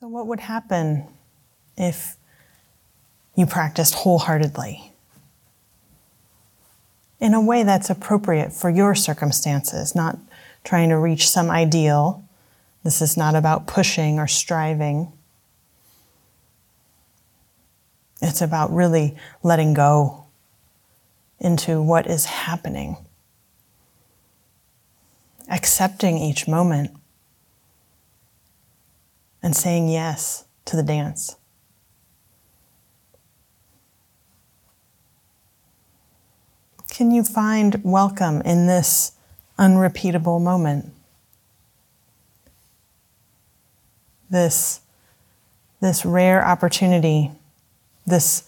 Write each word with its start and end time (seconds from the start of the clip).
So, 0.00 0.08
what 0.08 0.26
would 0.28 0.40
happen 0.40 1.04
if 1.76 2.16
you 3.36 3.44
practiced 3.44 3.92
wholeheartedly? 3.92 4.94
In 7.20 7.34
a 7.34 7.40
way 7.40 7.64
that's 7.64 7.90
appropriate 7.90 8.50
for 8.50 8.70
your 8.70 8.94
circumstances, 8.94 9.94
not 9.94 10.18
trying 10.64 10.88
to 10.88 10.96
reach 10.96 11.28
some 11.28 11.50
ideal. 11.50 12.24
This 12.82 13.02
is 13.02 13.18
not 13.18 13.34
about 13.34 13.66
pushing 13.66 14.18
or 14.18 14.26
striving. 14.26 15.12
It's 18.22 18.40
about 18.40 18.72
really 18.72 19.18
letting 19.42 19.74
go 19.74 20.24
into 21.38 21.82
what 21.82 22.06
is 22.06 22.24
happening, 22.24 22.96
accepting 25.50 26.16
each 26.16 26.48
moment, 26.48 26.90
and 29.42 29.56
saying 29.56 29.88
yes 29.88 30.44
to 30.66 30.76
the 30.76 30.82
dance. 30.82 31.36
Can 36.90 37.10
you 37.10 37.24
find 37.24 37.80
welcome 37.82 38.42
in 38.42 38.66
this 38.66 39.12
unrepeatable 39.58 40.38
moment? 40.38 40.92
This, 44.28 44.80
this 45.80 46.04
rare 46.04 46.44
opportunity, 46.44 47.30
this 48.06 48.44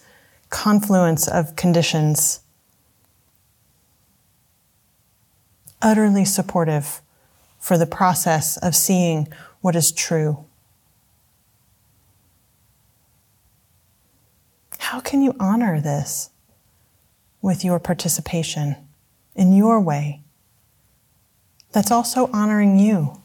confluence 0.49 1.27
of 1.27 1.55
conditions, 1.55 2.41
utterly 5.81 6.25
supportive 6.25 7.01
for 7.59 7.77
the 7.77 7.87
process 7.87 8.57
of 8.57 8.75
seeing 8.75 9.27
what 9.61 9.75
is 9.75 9.91
true. 9.91 10.45
How 14.93 14.99
can 14.99 15.23
you 15.23 15.35
honor 15.39 15.81
this 15.81 16.29
with 17.41 17.65
your 17.65 17.79
participation 17.79 18.75
in 19.33 19.51
your 19.51 19.81
way? 19.81 20.21
That's 21.71 21.89
also 21.89 22.29
honoring 22.31 22.77
you 22.77 23.19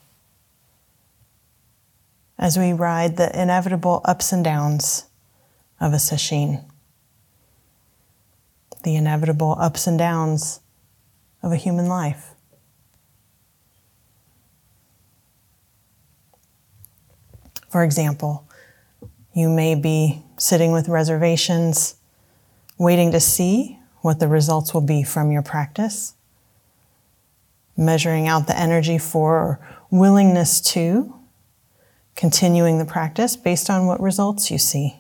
as 2.39 2.57
we 2.59 2.73
ride 2.73 3.19
the 3.19 3.39
inevitable 3.39 4.01
ups 4.07 4.33
and 4.33 4.43
downs 4.43 5.11
of 5.79 5.93
a 5.93 5.97
sesshin, 5.97 6.65
the 8.83 8.97
inevitable 8.97 9.55
ups 9.61 9.87
and 9.87 9.99
downs 9.99 10.61
of 11.43 11.53
a 11.53 11.57
human 11.57 11.87
life. 11.87 12.31
For 17.69 17.85
example, 17.85 18.48
you 19.39 19.49
may 19.49 19.77
be 19.77 20.21
sitting 20.37 20.73
with 20.73 20.89
reservations, 20.89 21.95
waiting 22.77 23.13
to 23.13 23.21
see 23.21 23.79
what 24.01 24.19
the 24.19 24.27
results 24.27 24.75
will 24.75 24.81
be 24.81 25.05
from 25.05 25.31
your 25.31 25.43
practice, 25.43 26.15
measuring 27.77 28.27
out 28.27 28.49
the 28.49 28.59
energy 28.59 28.99
for 28.99 29.37
or 29.37 29.61
willingness 29.93 30.61
to, 30.61 31.15
continuing 32.17 32.79
the 32.79 32.85
practice 32.85 33.37
based 33.37 33.71
on 33.71 33.87
what 33.87 34.01
results 34.01 34.51
you 34.51 34.59
see. 34.59 34.97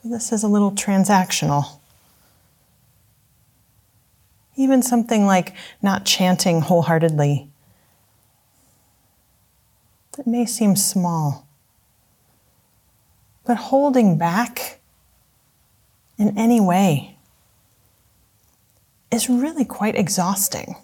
So 0.00 0.08
This 0.08 0.30
is 0.30 0.44
a 0.44 0.48
little 0.48 0.70
transactional. 0.70 1.80
Even 4.54 4.80
something 4.80 5.26
like 5.26 5.54
not 5.82 6.06
chanting 6.06 6.60
wholeheartedly. 6.60 7.50
It 10.16 10.26
may 10.28 10.46
seem 10.46 10.76
small. 10.76 11.47
But 13.48 13.56
holding 13.56 14.18
back 14.18 14.78
in 16.18 16.36
any 16.36 16.60
way 16.60 17.16
is 19.10 19.30
really 19.30 19.64
quite 19.64 19.96
exhausting. 19.96 20.76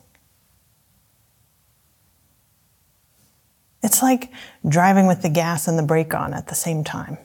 It's 3.83 4.03
like 4.03 4.33
driving 4.67 5.07
with 5.07 5.21
the 5.21 5.29
gas 5.29 5.69
and 5.69 5.79
the 5.79 5.83
brake 5.83 6.15
on 6.15 6.33
at 6.33 6.47
the 6.47 6.55
same 6.55 6.85
time. 6.85 7.19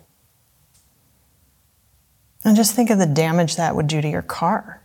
And 2.44 2.58
just 2.58 2.76
think 2.76 2.90
of 2.90 3.00
the 3.00 3.06
damage 3.06 3.56
that 3.56 3.78
would 3.78 3.88
do 3.88 4.02
to 4.02 4.10
your 4.10 4.22
car. 4.22 4.82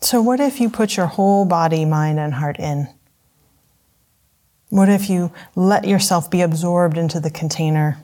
So, 0.00 0.20
what 0.20 0.40
if 0.40 0.60
you 0.60 0.68
put 0.68 0.96
your 0.96 1.06
whole 1.06 1.44
body, 1.44 1.84
mind, 1.84 2.18
and 2.18 2.34
heart 2.34 2.58
in? 2.58 2.88
What 4.68 4.88
if 4.88 5.08
you 5.08 5.32
let 5.54 5.86
yourself 5.86 6.30
be 6.30 6.40
absorbed 6.40 6.98
into 6.98 7.20
the 7.20 7.30
container 7.30 7.98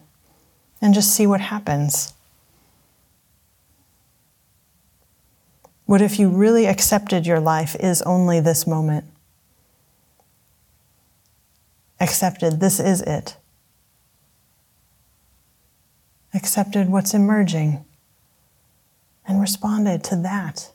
and 0.81 0.95
just 0.95 1.15
see 1.15 1.27
what 1.27 1.41
happens? 1.41 2.15
What 5.87 6.01
if 6.01 6.19
you 6.19 6.29
really 6.29 6.67
accepted 6.67 7.27
your 7.27 7.41
life 7.41 7.77
is 7.79 8.01
only 8.03 8.41
this 8.41 8.67
moment? 8.67 9.05
Accepted 12.01 12.61
this 12.61 12.81
is 12.81 13.03
it. 13.03 13.37
Accepted 16.33 16.89
what's 16.89 17.13
emerging 17.13 17.85
and 19.27 19.41
responded 19.41 20.03
to 20.05 20.17
that, 20.17 20.73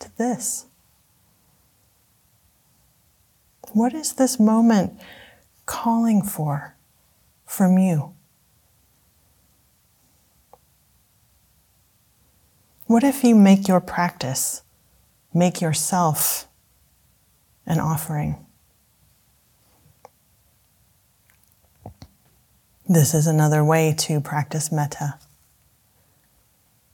to 0.00 0.16
this. 0.16 0.66
What 3.74 3.92
is 3.92 4.12
this 4.12 4.38
moment 4.38 5.00
calling 5.66 6.22
for 6.22 6.76
from 7.44 7.76
you? 7.76 8.14
What 12.86 13.02
if 13.02 13.24
you 13.24 13.34
make 13.34 13.66
your 13.66 13.80
practice, 13.80 14.62
make 15.34 15.60
yourself 15.60 16.46
an 17.66 17.80
offering? 17.80 18.46
This 22.88 23.12
is 23.12 23.26
another 23.26 23.64
way 23.64 23.92
to 23.98 24.20
practice 24.20 24.70
metta. 24.70 25.18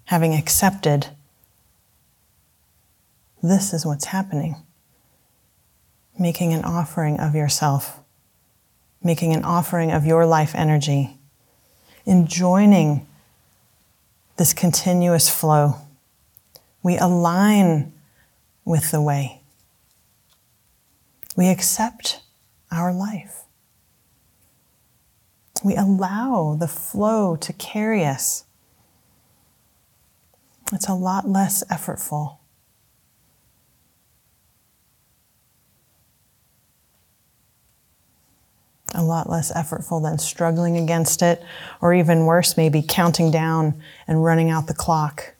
Having 0.04 0.32
accepted 0.32 1.08
this 3.42 3.74
is 3.74 3.84
what's 3.84 4.06
happening 4.06 4.56
making 6.18 6.52
an 6.52 6.64
offering 6.64 7.18
of 7.18 7.34
yourself, 7.34 8.00
making 9.02 9.32
an 9.32 9.44
offering 9.44 9.90
of 9.90 10.04
your 10.04 10.26
life 10.26 10.54
energy, 10.54 11.18
in 12.04 12.26
joining 12.26 13.06
this 14.36 14.52
continuous 14.52 15.28
flow. 15.28 15.74
We 16.82 16.96
align 16.96 17.92
with 18.64 18.90
the 18.90 19.00
way. 19.00 19.42
We 21.36 21.48
accept 21.48 22.22
our 22.70 22.92
life. 22.92 23.44
We 25.62 25.76
allow 25.76 26.56
the 26.58 26.68
flow 26.68 27.36
to 27.36 27.52
carry 27.52 28.04
us. 28.04 28.44
It's 30.72 30.88
a 30.88 30.94
lot 30.94 31.28
less 31.28 31.62
effortful. 31.70 32.39
A 38.94 39.02
lot 39.02 39.28
less 39.28 39.52
effortful 39.52 40.02
than 40.02 40.18
struggling 40.18 40.76
against 40.76 41.22
it, 41.22 41.42
or 41.80 41.94
even 41.94 42.24
worse, 42.24 42.56
maybe 42.56 42.82
counting 42.86 43.30
down 43.30 43.80
and 44.06 44.24
running 44.24 44.50
out 44.50 44.66
the 44.66 44.74
clock. 44.74 45.34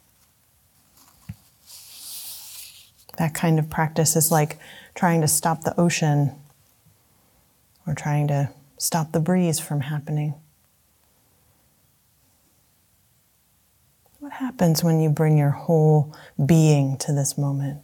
That 3.19 3.35
kind 3.35 3.59
of 3.59 3.69
practice 3.69 4.17
is 4.17 4.31
like 4.31 4.59
trying 4.95 5.21
to 5.21 5.29
stop 5.29 5.63
the 5.63 5.79
ocean 5.79 6.33
or 7.87 7.95
trying 7.95 8.29
to 8.29 8.51
stop 8.79 9.13
the 9.13 9.21
breeze 9.21 9.61
from 9.61 9.81
happening. 9.81 10.35
What 14.21 14.33
happens 14.33 14.85
when 14.85 15.01
you 15.01 15.11
bring 15.11 15.37
your 15.37 15.51
whole 15.51 16.15
being 16.45 16.97
to 16.99 17.13
this 17.13 17.37
moment? 17.37 17.81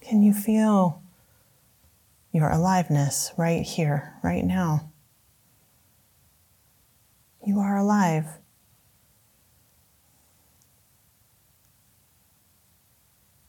Can 0.00 0.22
you 0.22 0.32
feel 0.32 1.02
your 2.38 2.50
aliveness 2.50 3.32
right 3.36 3.64
here, 3.64 4.14
right 4.22 4.44
now. 4.44 4.92
You 7.44 7.58
are 7.58 7.76
alive. 7.76 8.26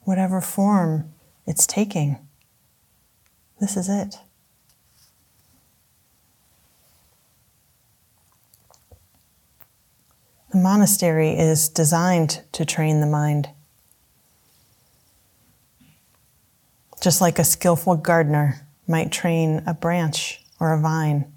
Whatever 0.02 0.42
form 0.42 1.14
it's 1.46 1.68
taking, 1.68 2.18
this 3.62 3.78
is 3.78 3.88
it. 3.88 4.16
The 10.52 10.58
monastery 10.58 11.38
is 11.38 11.70
designed 11.70 12.42
to 12.54 12.66
train 12.66 13.02
the 13.02 13.06
mind. 13.06 13.50
just 17.00 17.22
like 17.22 17.40
a 17.40 17.44
skillful 17.44 17.96
gardener 17.96 18.68
might 18.90 19.12
train 19.12 19.62
a 19.68 19.74
branch 19.74 20.42
or 20.60 20.74
a 20.74 20.82
vine. 20.82 21.32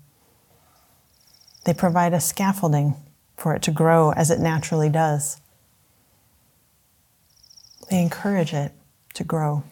They 1.64 1.74
provide 1.74 2.14
a 2.14 2.20
scaffolding 2.20 2.96
for 3.36 3.54
it 3.54 3.62
to 3.62 3.70
grow 3.70 4.10
as 4.12 4.30
it 4.30 4.40
naturally 4.40 4.88
does. 4.88 5.40
They 7.90 8.00
encourage 8.00 8.54
it 8.54 8.72
to 9.14 9.22
grow 9.22 9.64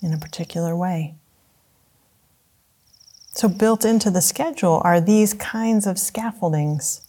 in 0.00 0.14
a 0.14 0.18
particular 0.18 0.76
way. 0.76 1.14
So, 3.32 3.48
built 3.48 3.84
into 3.84 4.10
the 4.10 4.22
schedule 4.22 4.80
are 4.84 5.00
these 5.00 5.34
kinds 5.34 5.86
of 5.86 5.98
scaffoldings. 5.98 7.02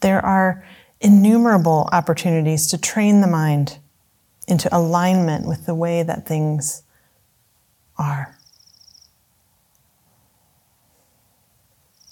There 0.00 0.24
are 0.24 0.64
innumerable 1.00 1.88
opportunities 1.92 2.66
to 2.68 2.78
train 2.78 3.20
the 3.20 3.26
mind 3.26 3.78
into 4.46 4.74
alignment 4.76 5.46
with 5.46 5.66
the 5.66 5.74
way 5.74 6.02
that 6.02 6.26
things 6.26 6.82
are. 7.98 8.36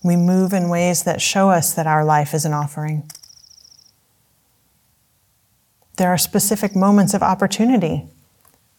We 0.02 0.16
move 0.16 0.52
in 0.52 0.68
ways 0.68 1.02
that 1.02 1.20
show 1.20 1.50
us 1.50 1.72
that 1.74 1.86
our 1.86 2.04
life 2.04 2.32
is 2.32 2.44
an 2.44 2.52
offering. 2.52 3.10
There 5.96 6.10
are 6.10 6.18
specific 6.18 6.76
moments 6.76 7.14
of 7.14 7.22
opportunity 7.22 8.06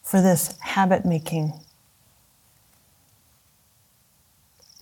for 0.02 0.22
this 0.22 0.56
habit 0.60 1.04
making. 1.04 1.52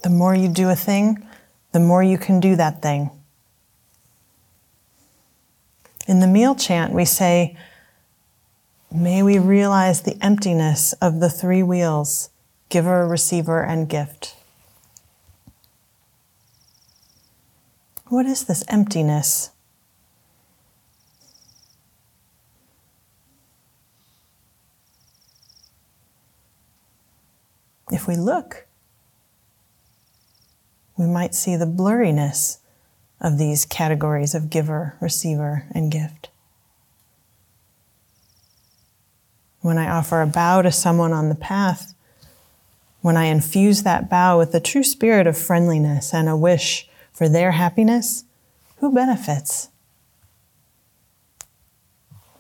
The 0.02 0.11
more 0.11 0.34
you 0.34 0.49
do 0.49 0.69
a 0.69 0.76
thing, 0.76 1.26
the 1.72 1.81
more 1.81 2.02
you 2.02 2.17
can 2.17 2.38
do 2.38 2.55
that 2.55 2.81
thing. 2.81 3.11
In 6.06 6.20
the 6.20 6.29
meal 6.29 6.55
chant, 6.55 6.93
we 6.93 7.05
say, 7.05 7.56
May 8.92 9.22
we 9.22 9.38
realize 9.38 10.02
the 10.02 10.16
emptiness 10.22 10.92
of 10.94 11.20
the 11.20 11.28
three 11.28 11.62
wheels 11.62 12.30
giver, 12.68 13.06
receiver, 13.06 13.62
and 13.62 13.88
gift. 13.88 14.36
What 18.08 18.26
is 18.26 18.44
this 18.44 18.64
emptiness? 18.68 19.50
If 27.90 28.08
we 28.08 28.16
look, 28.16 28.66
we 30.96 31.06
might 31.06 31.34
see 31.34 31.56
the 31.56 31.66
blurriness 31.66 32.58
of 33.20 33.38
these 33.38 33.64
categories 33.64 34.34
of 34.34 34.50
giver, 34.50 34.96
receiver, 35.00 35.66
and 35.72 35.90
gift. 35.90 36.30
When 39.66 39.78
I 39.78 39.90
offer 39.90 40.22
a 40.22 40.28
bow 40.28 40.62
to 40.62 40.70
someone 40.70 41.12
on 41.12 41.28
the 41.28 41.34
path, 41.34 41.92
when 43.00 43.16
I 43.16 43.24
infuse 43.24 43.82
that 43.82 44.08
bow 44.08 44.38
with 44.38 44.52
the 44.52 44.60
true 44.60 44.84
spirit 44.84 45.26
of 45.26 45.36
friendliness 45.36 46.14
and 46.14 46.28
a 46.28 46.36
wish 46.36 46.88
for 47.10 47.28
their 47.28 47.50
happiness, 47.50 48.22
who 48.76 48.94
benefits? 48.94 49.70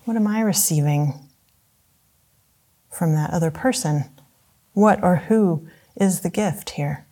What 0.04 0.16
am 0.16 0.28
I 0.28 0.40
receiving 0.40 1.14
from 2.92 3.14
that 3.14 3.30
other 3.30 3.50
person? 3.50 4.04
What 4.74 5.02
or 5.02 5.16
who 5.16 5.66
is 5.96 6.20
the 6.20 6.30
gift 6.30 6.70
here? 6.70 7.08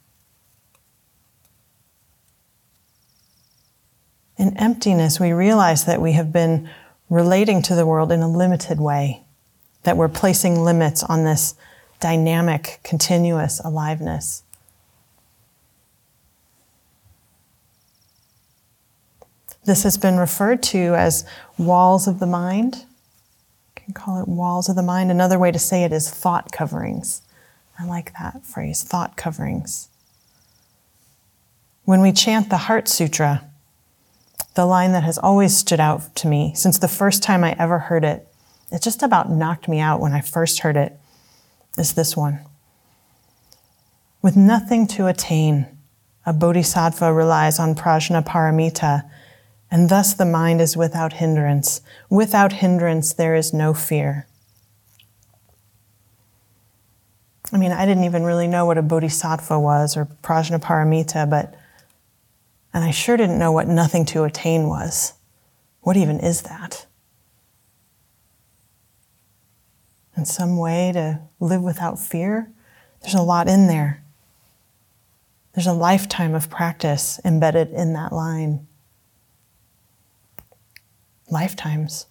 In 4.36 4.56
emptiness, 4.58 5.18
we 5.18 5.32
realize 5.32 5.86
that 5.86 6.00
we 6.00 6.12
have 6.12 6.32
been 6.32 6.70
relating 7.10 7.62
to 7.62 7.74
the 7.74 7.84
world 7.84 8.12
in 8.12 8.20
a 8.20 8.30
limited 8.30 8.78
way, 8.78 9.23
that 9.84 9.96
we're 9.96 10.08
placing 10.08 10.62
limits 10.62 11.02
on 11.02 11.24
this 11.24 11.54
dynamic, 12.00 12.80
continuous 12.82 13.60
aliveness. 13.60 14.42
This 19.64 19.82
has 19.84 19.96
been 19.96 20.18
referred 20.18 20.62
to 20.64 20.94
as 20.94 21.24
walls 21.56 22.06
of 22.06 22.18
the 22.18 22.26
mind. 22.26 22.84
You 23.76 23.82
can 23.82 23.94
call 23.94 24.20
it 24.20 24.28
walls 24.28 24.68
of 24.68 24.76
the 24.76 24.82
mind. 24.82 25.10
Another 25.10 25.38
way 25.38 25.50
to 25.50 25.58
say 25.58 25.84
it 25.84 25.92
is 25.92 26.10
thought 26.10 26.52
coverings. 26.52 27.22
I 27.78 27.86
like 27.86 28.12
that 28.18 28.44
phrase, 28.44 28.82
thought 28.82 29.16
coverings. 29.16 29.88
When 31.84 32.00
we 32.00 32.12
chant 32.12 32.50
the 32.50 32.56
Heart 32.56 32.88
Sutra, 32.88 33.44
the 34.54 34.66
line 34.66 34.92
that 34.92 35.02
has 35.02 35.18
always 35.18 35.56
stood 35.56 35.80
out 35.80 36.14
to 36.16 36.28
me 36.28 36.52
since 36.54 36.78
the 36.78 36.88
first 36.88 37.22
time 37.22 37.42
I 37.42 37.56
ever 37.58 37.78
heard 37.78 38.04
it, 38.04 38.28
it 38.74 38.82
just 38.82 39.02
about 39.02 39.30
knocked 39.30 39.68
me 39.68 39.78
out 39.78 40.00
when 40.00 40.12
I 40.12 40.20
first 40.20 40.60
heard 40.60 40.76
it, 40.76 40.98
is 41.78 41.94
this 41.94 42.16
one. 42.16 42.40
With 44.20 44.36
nothing 44.36 44.86
to 44.88 45.06
attain, 45.06 45.66
a 46.26 46.32
bodhisattva 46.32 47.12
relies 47.12 47.58
on 47.58 47.74
prajnaparamita 47.74 49.08
and 49.70 49.88
thus 49.88 50.14
the 50.14 50.24
mind 50.24 50.60
is 50.60 50.76
without 50.76 51.14
hindrance. 51.14 51.80
Without 52.08 52.52
hindrance, 52.52 53.12
there 53.12 53.34
is 53.34 53.52
no 53.52 53.74
fear. 53.74 54.26
I 57.52 57.56
mean, 57.56 57.72
I 57.72 57.84
didn't 57.84 58.04
even 58.04 58.24
really 58.24 58.46
know 58.46 58.66
what 58.66 58.78
a 58.78 58.82
bodhisattva 58.82 59.58
was 59.58 59.96
or 59.96 60.06
prajnaparamita, 60.22 61.28
but, 61.28 61.54
and 62.72 62.84
I 62.84 62.90
sure 62.90 63.16
didn't 63.16 63.38
know 63.38 63.52
what 63.52 63.68
nothing 63.68 64.04
to 64.06 64.24
attain 64.24 64.68
was. 64.68 65.14
What 65.80 65.96
even 65.96 66.20
is 66.20 66.42
that? 66.42 66.86
In 70.16 70.24
some 70.24 70.56
way 70.56 70.92
to 70.92 71.20
live 71.40 71.62
without 71.62 71.98
fear? 71.98 72.50
There's 73.00 73.14
a 73.14 73.22
lot 73.22 73.48
in 73.48 73.66
there. 73.66 74.02
There's 75.54 75.66
a 75.66 75.72
lifetime 75.72 76.34
of 76.34 76.50
practice 76.50 77.20
embedded 77.24 77.70
in 77.70 77.92
that 77.92 78.12
line 78.12 78.66
lifetimes. 81.30 82.06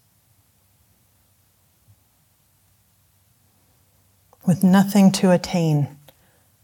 With 4.45 4.63
nothing 4.63 5.11
to 5.13 5.31
attain, 5.31 5.97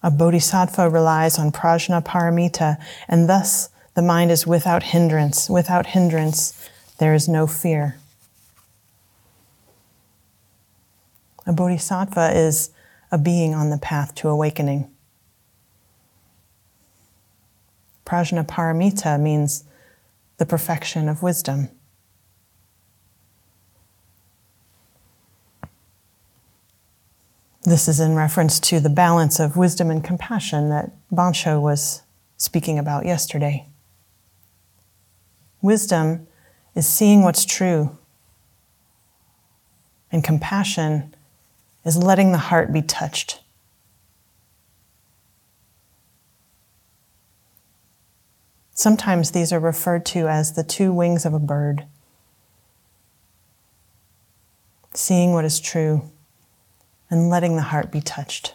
a 0.03 0.11
bodhisattva 0.11 0.89
relies 0.89 1.39
on 1.39 1.51
prajnaparamita, 1.51 2.77
and 3.07 3.29
thus 3.29 3.69
the 3.93 4.01
mind 4.01 4.31
is 4.31 4.45
without 4.45 4.83
hindrance. 4.83 5.49
Without 5.49 5.87
hindrance, 5.87 6.69
there 6.97 7.13
is 7.13 7.27
no 7.27 7.47
fear. 7.47 7.97
A 11.49 11.51
bodhisattva 11.51 12.37
is 12.37 12.69
a 13.11 13.17
being 13.17 13.55
on 13.55 13.71
the 13.71 13.79
path 13.79 14.13
to 14.15 14.29
awakening. 14.29 14.87
Prajnaparamita 18.05 19.19
means 19.19 19.63
the 20.37 20.45
perfection 20.45 21.09
of 21.09 21.23
wisdom. 21.23 21.69
This 27.63 27.87
is 27.87 27.99
in 27.99 28.13
reference 28.13 28.59
to 28.59 28.79
the 28.79 28.87
balance 28.87 29.39
of 29.39 29.57
wisdom 29.57 29.89
and 29.89 30.03
compassion 30.03 30.69
that 30.69 30.91
Bansho 31.11 31.59
was 31.59 32.03
speaking 32.37 32.77
about 32.77 33.07
yesterday. 33.07 33.65
Wisdom 35.63 36.27
is 36.75 36.87
seeing 36.87 37.23
what's 37.23 37.43
true, 37.43 37.97
and 40.11 40.23
compassion 40.23 41.15
is 41.89 41.97
letting 41.97 42.31
the 42.31 42.37
heart 42.37 42.71
be 42.71 42.83
touched. 42.83 43.39
Sometimes 48.75 49.31
these 49.31 49.51
are 49.51 49.59
referred 49.59 50.05
to 50.05 50.27
as 50.27 50.53
the 50.53 50.63
two 50.63 50.93
wings 50.93 51.25
of 51.25 51.33
a 51.33 51.39
bird. 51.39 51.85
Seeing 54.93 55.33
what 55.33 55.45
is 55.45 55.59
true 55.59 56.11
and 57.09 57.27
letting 57.27 57.55
the 57.55 57.63
heart 57.63 57.91
be 57.91 58.01
touched. 58.01 58.53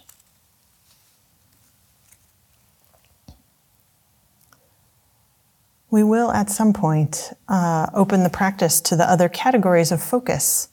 We 5.91 6.05
will 6.05 6.31
at 6.31 6.51
some 6.51 6.73
point 6.73 7.33
uh, 7.49 7.89
open 7.93 8.23
the 8.23 8.31
practice 8.31 8.81
to 8.83 8.95
the 8.95 9.11
other 9.11 9.29
categories 9.29 9.91
of 9.91 10.01
focus 10.01 10.69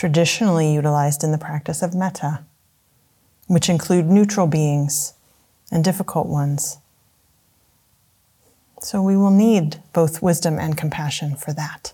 traditionally 0.00 0.72
utilized 0.72 1.22
in 1.22 1.30
the 1.30 1.36
practice 1.36 1.82
of 1.82 1.94
metta, 1.94 2.42
which 3.48 3.68
include 3.68 4.06
neutral 4.06 4.46
beings 4.46 5.12
and 5.70 5.84
difficult 5.84 6.26
ones. 6.26 6.78
So 8.80 9.02
we 9.02 9.14
will 9.14 9.30
need 9.30 9.82
both 9.92 10.22
wisdom 10.22 10.58
and 10.58 10.74
compassion 10.74 11.36
for 11.36 11.52
that. 11.52 11.92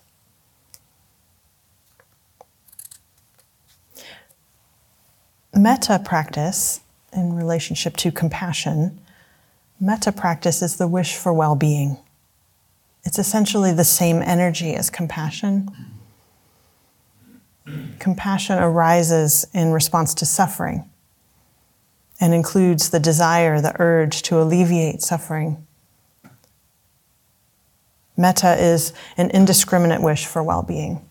Metta 5.53 6.01
practice, 6.05 6.83
in 7.13 7.33
relationship 7.33 7.97
to 7.97 8.13
compassion, 8.13 9.01
metta 9.81 10.13
practice 10.13 10.63
is 10.63 10.77
the 10.77 10.87
wish 10.87 11.17
for 11.17 11.33
well 11.33 11.57
being. 11.57 11.97
It's 13.03 13.19
essentially 13.19 13.73
the 13.73 13.83
same 13.83 14.23
energy 14.23 14.77
as 14.77 14.91
compassion. 14.91 15.96
Compassion 17.99 18.59
arises 18.59 19.47
in 19.53 19.73
response 19.73 20.15
to 20.15 20.27
suffering 20.27 20.89
and 22.21 22.33
includes 22.33 22.91
the 22.91 23.01
desire, 23.01 23.61
the 23.61 23.75
urge 23.81 24.23
to 24.23 24.41
alleviate 24.41 25.03
suffering. 25.03 25.67
Metta 28.17 28.57
is 28.59 28.93
an 29.17 29.31
indiscriminate 29.31 30.01
wish 30.01 30.27
for 30.27 30.43
well 30.43 30.63
being. 30.63 31.07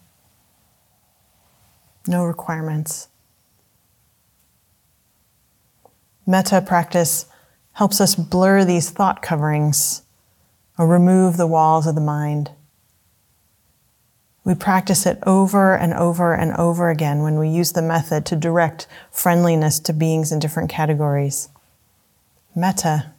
No 2.08 2.24
requirements. 2.24 3.08
Metta 6.26 6.62
practice 6.62 7.28
helps 7.74 8.02
us 8.02 8.16
blur 8.16 8.66
these 8.66 8.90
thought 8.90 9.22
coverings 9.22 10.02
or 10.78 10.88
remove 10.88 11.38
the 11.38 11.48
walls 11.48 11.86
of 11.86 11.94
the 11.94 12.02
mind. 12.02 12.52
We 14.46 14.54
practice 14.54 15.08
it 15.08 15.18
over 15.26 15.76
and 15.76 15.92
over 15.94 16.36
and 16.36 16.54
over 16.54 16.92
again 16.92 17.24
when 17.24 17.40
we 17.40 17.50
use 17.50 17.72
the 17.72 17.82
method 17.82 18.26
to 18.28 18.36
direct 18.36 18.86
friendliness 19.12 19.80
to 19.82 19.92
beings 19.92 20.32
in 20.32 20.40
different 20.40 20.70
categories. 20.70 21.50
Metta 22.56 23.12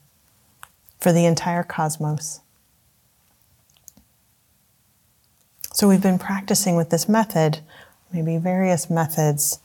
for 0.98 1.12
the 1.12 1.26
entire 1.26 1.64
cosmos. 1.64 2.40
So 5.72 5.88
we've 5.88 6.00
been 6.00 6.18
practicing 6.18 6.76
with 6.76 6.90
this 6.90 7.08
method, 7.08 7.58
maybe 8.12 8.38
various 8.38 8.88
methods, 8.88 9.58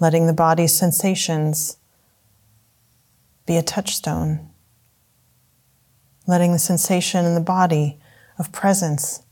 letting 0.00 0.26
the 0.26 0.32
body's 0.32 0.76
sensations 0.76 1.78
be 3.46 3.56
a 3.56 3.62
touchstone, 3.62 4.50
letting 6.26 6.52
the 6.52 6.58
sensation 6.58 7.24
in 7.24 7.34
the 7.34 7.40
body 7.40 7.98
of 8.38 8.52
presence, 8.52 9.22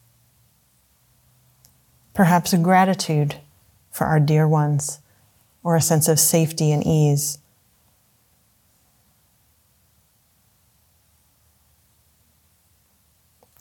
perhaps 2.15 2.53
a 2.53 2.59
gratitude 2.59 3.37
for 3.91 4.07
our 4.07 4.21
dear 4.21 4.49
ones, 4.49 5.01
or 5.63 5.77
a 5.77 5.81
sense 5.81 6.09
of 6.09 6.19
safety 6.19 6.73
and 6.73 6.87
ease. 6.87 7.39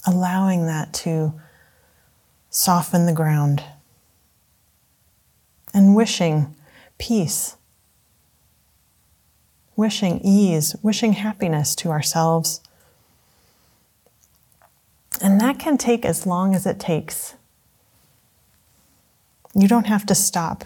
Allowing 0.05 0.65
that 0.65 0.93
to 0.93 1.33
soften 2.49 3.05
the 3.05 3.13
ground, 3.13 3.63
and 5.73 5.95
wishing 5.95 6.55
peace, 6.97 7.55
wishing 9.75 10.19
ease, 10.23 10.75
wishing 10.83 11.13
happiness 11.13 11.73
to 11.75 11.89
ourselves. 11.89 12.61
And 15.21 15.39
that 15.41 15.57
can 15.57 15.77
take 15.77 16.05
as 16.05 16.27
long 16.27 16.53
as 16.53 16.65
it 16.65 16.79
takes. 16.79 17.35
You 19.53 19.67
don't 19.67 19.87
have 19.87 20.05
to 20.07 20.15
stop 20.15 20.65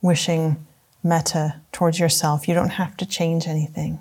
wishing 0.00 0.64
metta 1.02 1.60
towards 1.72 1.98
yourself. 1.98 2.48
You 2.48 2.54
don't 2.54 2.70
have 2.70 2.96
to 2.98 3.06
change 3.06 3.46
anything. 3.46 4.00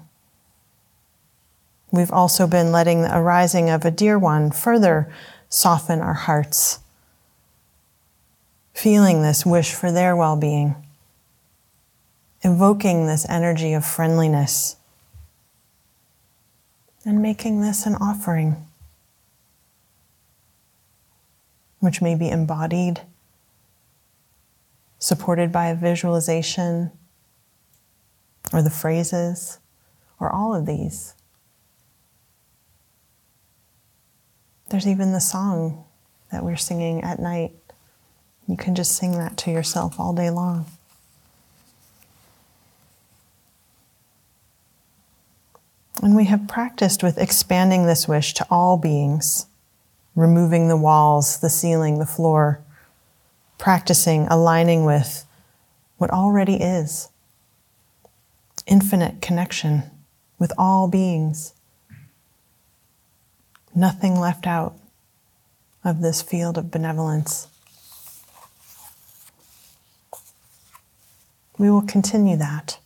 We've 1.92 2.12
also 2.12 2.48
been 2.48 2.72
letting 2.72 3.01
the 3.01 3.15
arising 3.15 3.70
of 3.70 3.86
a 3.86 3.92
dear 3.92 4.18
one 4.18 4.51
further 4.51 5.13
soften 5.50 6.00
our 6.00 6.13
hearts 6.13 6.80
feeling 8.74 9.22
this 9.22 9.46
wish 9.46 9.72
for 9.74 9.92
their 9.92 10.15
well 10.15 10.36
being, 10.36 10.75
evoking 12.42 13.08
this 13.08 13.25
energy 13.30 13.74
of 13.74 13.86
friendliness, 13.86 14.75
and 17.06 17.22
making 17.22 17.62
this 17.62 17.86
an 17.86 17.96
offering, 17.96 18.68
which 21.80 22.01
may 22.01 22.15
be 22.15 22.30
embodied, 22.30 23.01
supported 25.03 25.51
by 25.51 25.67
a 25.67 25.75
visualization, 25.75 26.89
or 28.53 28.62
the 28.62 28.69
phrases, 28.69 29.60
or 30.17 30.31
all 30.31 30.55
of 30.55 30.65
these. 30.65 31.13
There's 34.69 34.88
even 34.88 35.12
the 35.12 35.19
song 35.19 35.83
that 36.31 36.45
we're 36.45 36.55
singing 36.55 37.03
at 37.03 37.19
night. 37.19 37.51
You 38.48 38.55
can 38.55 38.75
just 38.75 38.93
sing 38.93 39.17
that 39.17 39.36
to 39.39 39.51
yourself 39.51 40.00
all 40.00 40.13
day 40.13 40.29
long. 40.29 40.67
And 46.01 46.15
we 46.15 46.25
have 46.25 46.48
practiced 46.48 47.03
with 47.03 47.17
expanding 47.17 47.86
this 47.86 48.07
wish 48.07 48.33
to 48.36 48.48
all 48.50 48.77
beings, 48.77 49.48
removing 50.15 50.69
the 50.69 50.77
walls, 50.77 51.41
the 51.41 51.50
ceiling, 51.50 52.00
the 52.00 52.05
floor, 52.05 52.62
practicing 53.57 54.27
aligning 54.27 54.86
with 54.86 55.25
what 55.98 56.10
already 56.10 56.55
is 56.55 57.10
infinite 58.65 59.22
connection 59.22 59.83
with 60.39 60.51
all 60.57 60.88
beings. 60.88 61.53
Nothing 63.75 64.19
left 64.19 64.45
out 64.45 64.77
of 65.83 66.01
this 66.01 66.22
field 66.22 66.57
of 66.57 66.72
benevolence. 66.72 67.48
We 71.57 71.69
will 71.69 71.81
continue 71.81 72.38
that. 72.38 72.79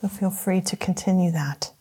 So 0.00 0.08
feel 0.08 0.30
free 0.30 0.60
to 0.62 0.76
continue 0.76 1.30
that. 1.32 1.73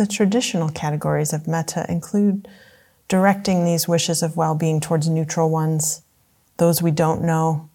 The 0.00 0.06
traditional 0.06 0.70
categories 0.70 1.34
of 1.34 1.46
metta 1.46 1.84
include 1.86 2.48
directing 3.06 3.66
these 3.66 3.86
wishes 3.86 4.22
of 4.22 4.34
well 4.34 4.54
being 4.54 4.80
towards 4.80 5.10
neutral 5.10 5.50
ones, 5.50 6.00
those 6.56 6.80
we 6.80 6.90
don't 6.90 7.22
know, 7.22 7.68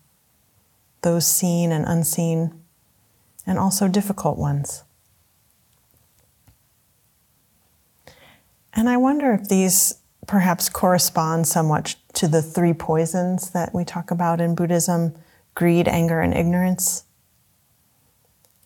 those 1.03 1.27
seen 1.27 1.72
and 1.72 1.86
unseen, 1.86 2.63
and 3.46 3.60
also 3.60 3.88
difficult 3.88 4.39
ones. 4.39 4.84
And 8.74 8.89
I 8.89 8.98
wonder 8.98 9.32
if 9.32 9.48
these 9.48 10.00
perhaps 10.25 10.67
correspond 10.67 11.48
somewhat 11.48 11.94
to 12.13 12.27
the 12.27 12.41
three 12.41 12.74
poisons 12.74 13.51
that 13.51 13.72
we 13.72 13.86
talk 13.86 14.10
about 14.10 14.41
in 14.41 14.55
Buddhism 14.55 15.13
greed, 15.53 15.88
anger, 15.88 16.22
and 16.22 16.34
ignorance. 16.34 17.03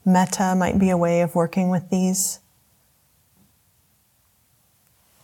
Metta 0.06 0.56
might 0.56 0.80
be 0.80 0.89
a 0.89 0.96
way 0.96 1.20
of 1.20 1.36
working 1.36 1.70
with 1.70 1.89
these. 1.89 2.39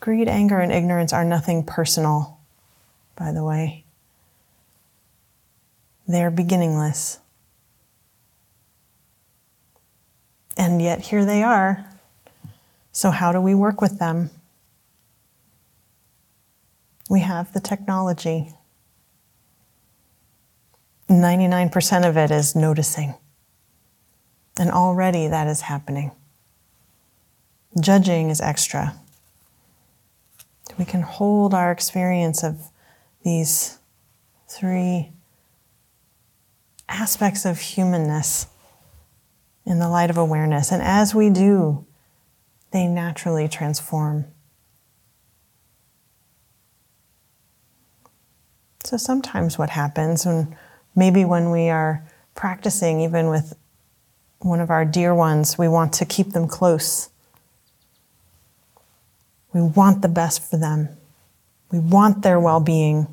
Greed, 0.05 0.27
anger, 0.27 0.59
and 0.59 0.71
ignorance 0.71 1.13
are 1.13 1.25
nothing 1.25 1.63
personal, 1.63 2.37
by 3.15 3.31
the 3.31 3.43
way. 3.43 3.83
They're 6.07 6.29
beginningless. 6.29 7.17
And 10.55 10.79
yet 10.79 11.01
here 11.01 11.25
they 11.25 11.41
are. 11.41 11.87
So, 12.91 13.09
how 13.09 13.31
do 13.31 13.41
we 13.41 13.55
work 13.55 13.81
with 13.81 13.97
them? 13.97 14.29
We 17.09 17.21
have 17.21 17.51
the 17.53 17.59
technology. 17.59 18.53
99% 21.09 22.07
of 22.07 22.15
it 22.15 22.29
is 22.29 22.55
noticing. 22.55 23.15
And 24.59 24.69
already 24.69 25.27
that 25.29 25.47
is 25.47 25.61
happening. 25.61 26.11
Judging 27.81 28.29
is 28.29 28.39
extra. 28.39 28.99
We 30.77 30.85
can 30.85 31.01
hold 31.01 31.53
our 31.53 31.71
experience 31.71 32.43
of 32.43 32.69
these 33.23 33.77
three 34.47 35.11
aspects 36.87 37.45
of 37.45 37.59
humanness 37.59 38.47
in 39.65 39.79
the 39.79 39.89
light 39.89 40.09
of 40.09 40.17
awareness. 40.17 40.71
And 40.71 40.81
as 40.81 41.15
we 41.15 41.29
do, 41.29 41.85
they 42.71 42.87
naturally 42.87 43.47
transform. 43.47 44.25
So 48.83 48.97
sometimes 48.97 49.57
what 49.57 49.71
happens 49.71 50.25
and 50.25 50.55
maybe 50.95 51.25
when 51.25 51.49
we 51.49 51.69
are 51.69 52.05
practicing, 52.35 53.01
even 53.01 53.29
with 53.29 53.57
one 54.39 54.59
of 54.59 54.69
our 54.69 54.85
dear 54.85 55.15
ones, 55.15 55.57
we 55.57 55.67
want 55.67 55.93
to 55.93 56.05
keep 56.05 56.33
them 56.33 56.47
close. 56.47 57.09
We 59.55 59.61
want 59.61 60.01
the 60.01 60.09
best 60.09 60.43
for 60.43 60.57
them. 60.57 60.89
We 61.71 61.79
want 61.79 62.23
their 62.23 62.41
well 62.41 62.59
being. 62.59 63.07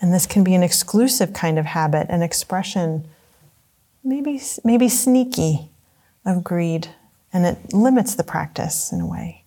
And 0.00 0.12
this 0.12 0.26
can 0.26 0.42
be 0.42 0.52
an 0.56 0.64
exclusive 0.64 1.32
kind 1.32 1.60
of 1.60 1.64
habit, 1.64 2.08
an 2.10 2.22
expression, 2.22 3.06
maybe, 4.02 4.42
maybe 4.64 4.88
sneaky, 4.88 5.70
of 6.26 6.42
greed. 6.42 6.88
And 7.32 7.46
it 7.46 7.72
limits 7.72 8.16
the 8.16 8.24
practice 8.24 8.90
in 8.90 9.00
a 9.00 9.06
way, 9.06 9.44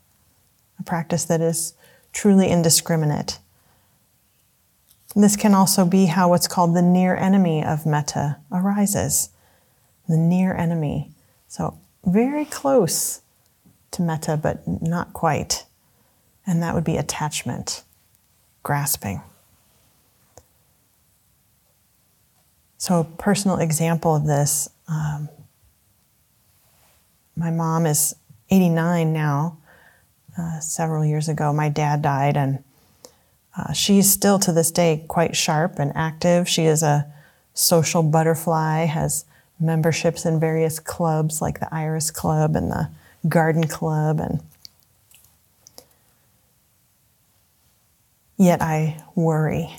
a 0.80 0.84
practice 0.84 1.26
that 1.26 1.42
is 1.42 1.74
truly 2.14 2.48
indiscriminate. 2.48 3.40
This 5.14 5.36
can 5.36 5.54
also 5.54 5.84
be 5.84 6.06
how 6.06 6.30
what's 6.30 6.48
called 6.48 6.74
the 6.74 6.82
near 6.82 7.18
enemy 7.18 7.62
of 7.62 7.86
metta 7.86 8.38
arises. 8.50 9.28
The 10.08 10.16
near 10.16 10.56
enemy. 10.56 11.12
So, 11.50 11.78
very 12.06 12.46
close 12.46 13.20
to 13.92 14.02
metta, 14.02 14.38
but 14.38 14.66
not 14.66 15.12
quite. 15.12 15.66
And 16.48 16.64
that 16.64 16.74
would 16.74 16.84
be 16.84 16.98
attachment, 16.98 17.84
grasping. 18.64 19.22
So, 22.80 23.02
a 23.02 23.04
personal 23.04 23.58
example 23.58 24.16
of 24.16 24.26
this 24.26 24.70
um, 24.88 25.30
my 27.38 27.52
mom 27.52 27.86
is 27.86 28.16
89 28.50 29.14
now. 29.14 29.58
Uh, 30.38 30.60
several 30.60 31.04
years 31.04 31.30
ago, 31.30 31.52
my 31.52 31.70
dad 31.70 32.02
died, 32.02 32.38
and 32.38 32.64
uh, 33.58 33.74
she's 33.74 34.10
still 34.10 34.38
to 34.40 34.52
this 34.52 34.70
day 34.70 35.04
quite 35.08 35.36
sharp 35.36 35.80
and 35.80 35.92
active. 35.96 36.48
She 36.48 36.66
is 36.66 36.84
a 36.84 37.12
social 37.54 38.04
butterfly, 38.04 38.86
has 38.86 39.26
memberships 39.60 40.26
in 40.26 40.40
various 40.40 40.80
clubs 40.80 41.42
like 41.42 41.60
the 41.60 41.74
Iris 41.74 42.12
Club 42.12 42.56
and 42.56 42.72
the 42.72 42.90
Garden 43.28 43.68
Club, 43.68 44.20
and 44.20 44.42
yet 48.38 48.62
I 48.62 49.04
worry. 49.16 49.76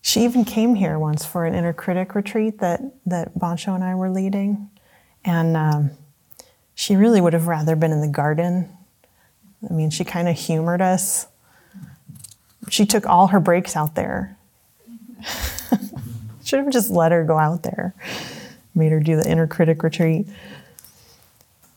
She 0.00 0.24
even 0.24 0.44
came 0.44 0.74
here 0.74 0.98
once 0.98 1.24
for 1.24 1.44
an 1.46 1.54
inner 1.54 1.72
critic 1.72 2.14
retreat 2.14 2.58
that, 2.58 2.80
that 3.06 3.38
Bancho 3.38 3.74
and 3.74 3.84
I 3.84 3.94
were 3.94 4.10
leading. 4.10 4.68
And 5.24 5.56
um, 5.56 5.90
she 6.74 6.96
really 6.96 7.20
would 7.20 7.32
have 7.32 7.46
rather 7.46 7.76
been 7.76 7.92
in 7.92 8.00
the 8.00 8.08
garden. 8.08 8.68
I 9.68 9.72
mean, 9.72 9.90
she 9.90 10.04
kind 10.04 10.28
of 10.28 10.36
humored 10.36 10.82
us. 10.82 11.28
She 12.68 12.84
took 12.84 13.06
all 13.06 13.28
her 13.28 13.40
breaks 13.40 13.76
out 13.76 13.94
there. 13.94 14.36
Should 16.44 16.58
have 16.58 16.70
just 16.70 16.90
let 16.90 17.12
her 17.12 17.24
go 17.24 17.38
out 17.38 17.62
there, 17.62 17.94
made 18.74 18.90
her 18.90 19.00
do 19.00 19.16
the 19.16 19.30
inner 19.30 19.46
critic 19.46 19.82
retreat. 19.82 20.26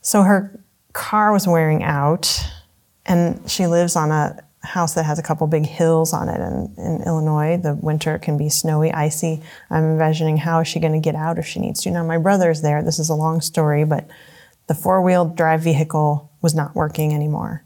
So 0.02 0.24
her 0.24 0.60
car 0.94 1.32
was 1.32 1.48
wearing 1.48 1.84
out, 1.84 2.44
and 3.06 3.50
she 3.50 3.68
lives 3.68 3.96
on 3.96 4.12
a 4.12 4.38
house 4.66 4.96
that 4.96 5.06
has 5.06 5.20
a 5.20 5.24
couple 5.24 5.46
big 5.48 5.66
hills 5.66 6.12
on 6.12 6.28
it 6.28 6.40
in, 6.40 6.74
in 6.78 7.04
Illinois. 7.04 7.58
The 7.58 7.76
winter 7.76 8.18
can 8.18 8.38
be 8.38 8.50
snowy, 8.50 8.92
icy. 8.92 9.42
I'm 9.70 9.84
envisioning 9.84 10.38
how 10.38 10.60
is 10.60 10.68
she 10.68 10.80
going 10.80 10.94
to 10.94 11.00
get 11.00 11.16
out 11.16 11.38
if 11.38 11.46
she 11.46 11.60
needs 11.60 11.82
to. 11.84 11.92
Now, 11.92 12.04
my 12.04 12.18
brother's 12.18 12.62
there. 12.62 12.84
This 12.84 13.00
is 13.00 13.10
a 13.10 13.16
long 13.16 13.42
story, 13.42 13.86
but 13.86 14.08
the 14.68 14.76
four 14.76 15.02
wheel 15.02 15.26
drive 15.26 15.62
vehicle 15.62 16.32
was 16.42 16.56
not 16.56 16.76
working 16.76 17.14
anymore. 17.14 17.64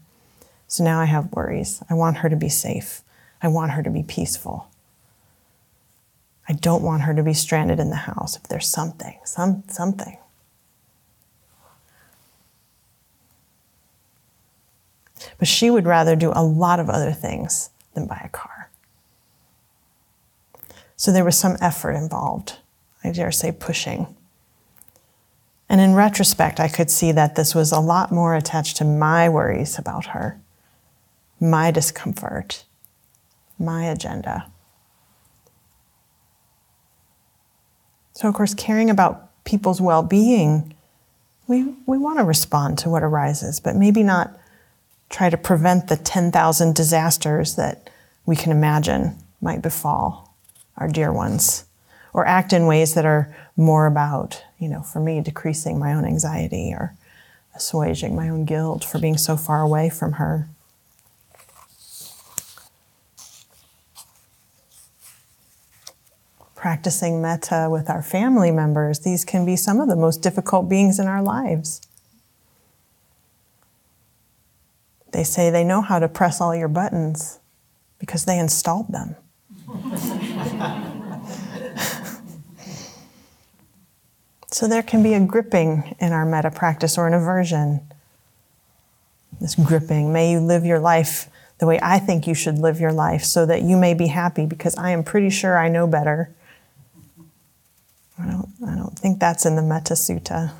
So 0.68 0.84
now 0.84 1.00
I 1.00 1.06
have 1.06 1.32
worries. 1.32 1.82
I 1.88 1.94
want 1.94 2.18
her 2.18 2.28
to 2.28 2.36
be 2.36 2.48
safe. 2.48 3.02
I 3.42 3.48
want 3.48 3.72
her 3.72 3.82
to 3.82 3.90
be 3.90 4.02
peaceful. 4.02 4.68
I 6.48 6.52
don't 6.52 6.82
want 6.82 7.02
her 7.02 7.14
to 7.14 7.22
be 7.22 7.32
stranded 7.32 7.80
in 7.80 7.90
the 7.90 7.96
house 7.96 8.36
if 8.36 8.44
there's 8.44 8.68
something, 8.68 9.18
some, 9.24 9.64
something. 9.68 10.16
But 15.38 15.48
she 15.48 15.70
would 15.70 15.86
rather 15.86 16.16
do 16.16 16.32
a 16.34 16.42
lot 16.42 16.80
of 16.80 16.88
other 16.88 17.12
things 17.12 17.70
than 17.94 18.06
buy 18.06 18.20
a 18.24 18.28
car. 18.28 18.70
So 20.96 21.12
there 21.12 21.24
was 21.24 21.38
some 21.38 21.56
effort 21.60 21.92
involved, 21.92 22.58
I 23.02 23.12
dare 23.12 23.32
say 23.32 23.52
pushing. 23.52 24.14
And 25.68 25.80
in 25.80 25.94
retrospect, 25.94 26.58
I 26.58 26.68
could 26.68 26.90
see 26.90 27.12
that 27.12 27.36
this 27.36 27.54
was 27.54 27.70
a 27.72 27.80
lot 27.80 28.10
more 28.10 28.34
attached 28.34 28.76
to 28.78 28.84
my 28.84 29.28
worries 29.28 29.78
about 29.78 30.06
her, 30.06 30.40
my 31.38 31.70
discomfort, 31.70 32.64
my 33.58 33.84
agenda. 33.84 34.50
So, 38.14 38.28
of 38.28 38.34
course, 38.34 38.52
caring 38.52 38.90
about 38.90 39.44
people's 39.44 39.80
well 39.80 40.02
being, 40.02 40.74
we, 41.46 41.74
we 41.86 41.98
want 41.98 42.18
to 42.18 42.24
respond 42.24 42.78
to 42.78 42.90
what 42.90 43.02
arises, 43.02 43.60
but 43.60 43.76
maybe 43.76 44.02
not 44.02 44.38
try 45.10 45.28
to 45.28 45.36
prevent 45.36 45.88
the 45.88 45.96
10,000 45.96 46.74
disasters 46.74 47.56
that 47.56 47.90
we 48.24 48.36
can 48.36 48.52
imagine 48.52 49.16
might 49.40 49.60
befall 49.60 50.34
our 50.76 50.88
dear 50.88 51.12
ones, 51.12 51.64
or 52.14 52.26
act 52.26 52.52
in 52.52 52.66
ways 52.66 52.94
that 52.94 53.04
are 53.04 53.34
more 53.56 53.86
about, 53.86 54.42
you 54.58 54.68
know, 54.68 54.82
for 54.82 55.00
me, 55.00 55.20
decreasing 55.20 55.78
my 55.78 55.92
own 55.92 56.04
anxiety 56.04 56.72
or 56.72 56.94
assuaging 57.54 58.14
my 58.14 58.28
own 58.28 58.44
guilt 58.44 58.84
for 58.84 58.98
being 58.98 59.18
so 59.18 59.36
far 59.36 59.60
away 59.60 59.90
from 59.90 60.12
her. 60.12 60.48
Practicing 66.54 67.20
metta 67.20 67.68
with 67.70 67.90
our 67.90 68.02
family 68.02 68.50
members, 68.50 69.00
these 69.00 69.24
can 69.24 69.44
be 69.44 69.56
some 69.56 69.80
of 69.80 69.88
the 69.88 69.96
most 69.96 70.22
difficult 70.22 70.68
beings 70.68 70.98
in 70.98 71.06
our 71.06 71.22
lives. 71.22 71.80
They 75.12 75.24
say 75.24 75.50
they 75.50 75.64
know 75.64 75.82
how 75.82 75.98
to 75.98 76.08
press 76.08 76.40
all 76.40 76.54
your 76.54 76.68
buttons 76.68 77.40
because 77.98 78.24
they 78.24 78.38
installed 78.38 78.88
them. 78.88 79.16
so 84.50 84.68
there 84.68 84.82
can 84.82 85.02
be 85.02 85.14
a 85.14 85.20
gripping 85.20 85.96
in 85.98 86.12
our 86.12 86.24
metta 86.24 86.50
practice 86.50 86.96
or 86.96 87.06
an 87.06 87.14
aversion. 87.14 87.80
This 89.40 89.54
gripping, 89.54 90.12
may 90.12 90.32
you 90.32 90.40
live 90.40 90.64
your 90.64 90.78
life 90.80 91.28
the 91.58 91.66
way 91.66 91.78
I 91.82 91.98
think 91.98 92.26
you 92.26 92.34
should 92.34 92.58
live 92.58 92.80
your 92.80 92.92
life 92.92 93.22
so 93.22 93.46
that 93.46 93.62
you 93.62 93.76
may 93.76 93.94
be 93.94 94.06
happy 94.08 94.46
because 94.46 94.76
I 94.76 94.90
am 94.90 95.04
pretty 95.04 95.30
sure 95.30 95.58
I 95.58 95.68
know 95.68 95.86
better. 95.86 96.34
I 98.18 98.26
don't, 98.26 98.48
I 98.66 98.74
don't 98.74 98.98
think 98.98 99.20
that's 99.20 99.46
in 99.46 99.56
the 99.56 99.62
Metta 99.62 99.94
Sutta. 99.94 100.52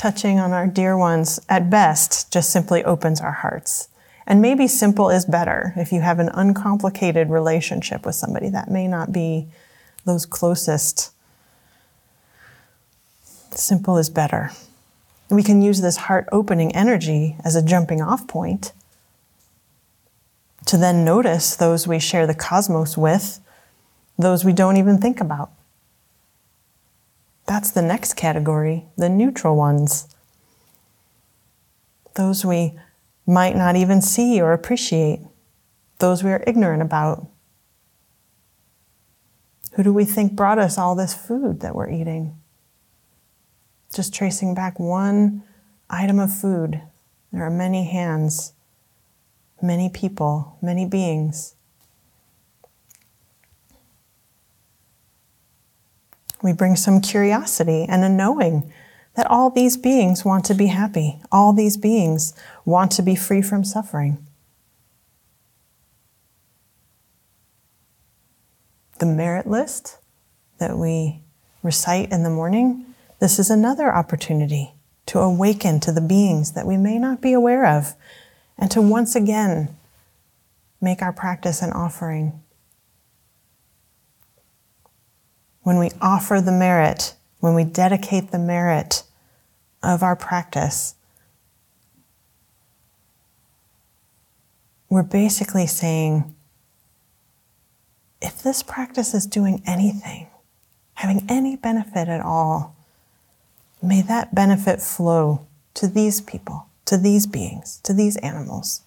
touching 0.00 0.40
on 0.40 0.50
our 0.52 0.66
dear 0.66 0.96
ones 0.96 1.38
at 1.50 1.68
best 1.68 2.32
just 2.32 2.48
simply 2.48 2.82
opens 2.84 3.20
our 3.20 3.32
hearts. 3.32 3.90
And 4.26 4.40
maybe 4.40 4.66
simple 4.66 5.10
is 5.10 5.26
better. 5.26 5.74
If 5.76 5.92
you 5.92 6.00
have 6.00 6.18
an 6.18 6.30
uncomplicated 6.32 7.28
relationship 7.28 8.06
with 8.06 8.14
somebody, 8.14 8.48
that 8.48 8.70
may 8.70 8.88
not 8.88 9.12
be 9.12 9.48
those 10.06 10.24
closest. 10.24 11.12
Simple 13.50 13.98
is 13.98 14.08
better. 14.08 14.52
We 15.28 15.42
can 15.42 15.60
use 15.60 15.82
this 15.82 15.98
heart 15.98 16.26
opening 16.32 16.74
energy 16.74 17.36
as 17.44 17.54
a 17.54 17.62
jumping 17.62 18.00
off 18.00 18.26
point 18.26 18.72
to 20.64 20.78
then 20.78 21.04
notice 21.04 21.54
those 21.54 21.86
we 21.86 21.98
share 21.98 22.26
the 22.26 22.34
cosmos 22.34 22.96
with, 22.96 23.38
those 24.18 24.46
we 24.46 24.54
don't 24.54 24.78
even 24.78 24.96
think 24.96 25.20
about. 25.20 25.50
That's 27.50 27.72
the 27.72 27.82
next 27.82 28.14
category, 28.14 28.84
the 28.96 29.08
neutral 29.08 29.56
ones. 29.56 30.06
Those 32.14 32.44
we 32.44 32.78
might 33.26 33.56
not 33.56 33.74
even 33.74 34.02
see 34.02 34.40
or 34.40 34.52
appreciate, 34.52 35.18
those 35.98 36.22
we 36.22 36.30
are 36.30 36.44
ignorant 36.46 36.80
about. 36.80 37.26
Who 39.72 39.82
do 39.82 39.92
we 39.92 40.04
think 40.04 40.36
brought 40.36 40.60
us 40.60 40.78
all 40.78 40.94
this 40.94 41.12
food 41.12 41.58
that 41.58 41.74
we're 41.74 41.90
eating? 41.90 42.38
Just 43.92 44.14
tracing 44.14 44.54
back 44.54 44.78
one 44.78 45.42
item 45.90 46.20
of 46.20 46.32
food, 46.32 46.80
there 47.32 47.42
are 47.42 47.50
many 47.50 47.84
hands, 47.90 48.52
many 49.60 49.88
people, 49.88 50.56
many 50.62 50.86
beings. 50.86 51.56
We 56.42 56.52
bring 56.52 56.76
some 56.76 57.00
curiosity 57.00 57.86
and 57.88 58.02
a 58.04 58.08
knowing 58.08 58.72
that 59.16 59.26
all 59.26 59.50
these 59.50 59.76
beings 59.76 60.24
want 60.24 60.44
to 60.46 60.54
be 60.54 60.66
happy. 60.66 61.20
All 61.30 61.52
these 61.52 61.76
beings 61.76 62.32
want 62.64 62.92
to 62.92 63.02
be 63.02 63.14
free 63.14 63.42
from 63.42 63.64
suffering. 63.64 64.24
The 68.98 69.06
merit 69.06 69.46
list 69.46 69.98
that 70.58 70.78
we 70.78 71.22
recite 71.62 72.12
in 72.12 72.22
the 72.22 72.30
morning, 72.30 72.94
this 73.18 73.38
is 73.38 73.50
another 73.50 73.94
opportunity 73.94 74.72
to 75.06 75.18
awaken 75.18 75.80
to 75.80 75.92
the 75.92 76.00
beings 76.00 76.52
that 76.52 76.66
we 76.66 76.76
may 76.76 76.98
not 76.98 77.20
be 77.20 77.32
aware 77.32 77.66
of 77.66 77.94
and 78.58 78.70
to 78.70 78.80
once 78.80 79.16
again 79.16 79.76
make 80.80 81.02
our 81.02 81.12
practice 81.12 81.62
an 81.62 81.72
offering 81.72 82.40
when 85.70 85.78
we 85.78 85.92
offer 86.00 86.40
the 86.40 86.50
merit, 86.50 87.14
when 87.38 87.54
we 87.54 87.62
dedicate 87.62 88.32
the 88.32 88.38
merit 88.40 89.04
of 89.84 90.02
our 90.02 90.16
practice, 90.16 90.96
we're 94.88 95.04
basically 95.04 95.68
saying, 95.68 96.34
if 98.20 98.42
this 98.42 98.64
practice 98.64 99.14
is 99.14 99.26
doing 99.26 99.62
anything, 99.64 100.26
having 100.94 101.24
any 101.28 101.54
benefit 101.54 102.08
at 102.08 102.20
all, 102.20 102.74
may 103.80 104.02
that 104.02 104.34
benefit 104.34 104.82
flow 104.82 105.46
to 105.74 105.86
these 105.86 106.20
people, 106.20 106.66
to 106.84 106.98
these 106.98 107.28
beings, 107.28 107.78
to 107.84 107.94
these 107.94 108.16
animals, 108.16 108.82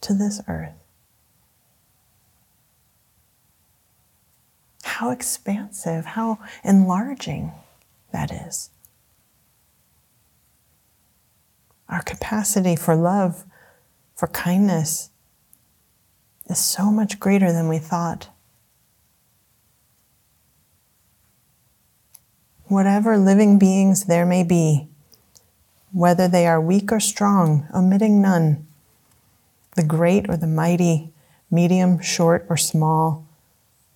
to 0.00 0.14
this 0.14 0.40
earth. 0.48 0.72
How 4.88 5.10
expansive, 5.10 6.04
how 6.04 6.38
enlarging 6.64 7.52
that 8.10 8.32
is. 8.32 8.70
Our 11.88 12.02
capacity 12.02 12.74
for 12.74 12.96
love, 12.96 13.44
for 14.16 14.26
kindness, 14.28 15.10
is 16.46 16.58
so 16.58 16.90
much 16.90 17.20
greater 17.20 17.52
than 17.52 17.68
we 17.68 17.78
thought. 17.78 18.28
Whatever 22.64 23.16
living 23.16 23.58
beings 23.58 24.04
there 24.04 24.26
may 24.26 24.42
be, 24.42 24.88
whether 25.92 26.28
they 26.28 26.46
are 26.46 26.60
weak 26.60 26.90
or 26.90 27.00
strong, 27.00 27.68
omitting 27.74 28.20
none, 28.20 28.66
the 29.76 29.84
great 29.84 30.28
or 30.28 30.36
the 30.36 30.46
mighty, 30.46 31.12
medium, 31.50 32.00
short, 32.00 32.46
or 32.48 32.56
small, 32.56 33.27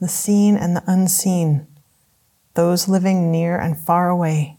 the 0.03 0.09
seen 0.09 0.57
and 0.57 0.75
the 0.75 0.83
unseen, 0.89 1.65
those 2.55 2.89
living 2.89 3.31
near 3.31 3.57
and 3.57 3.79
far 3.79 4.09
away, 4.09 4.57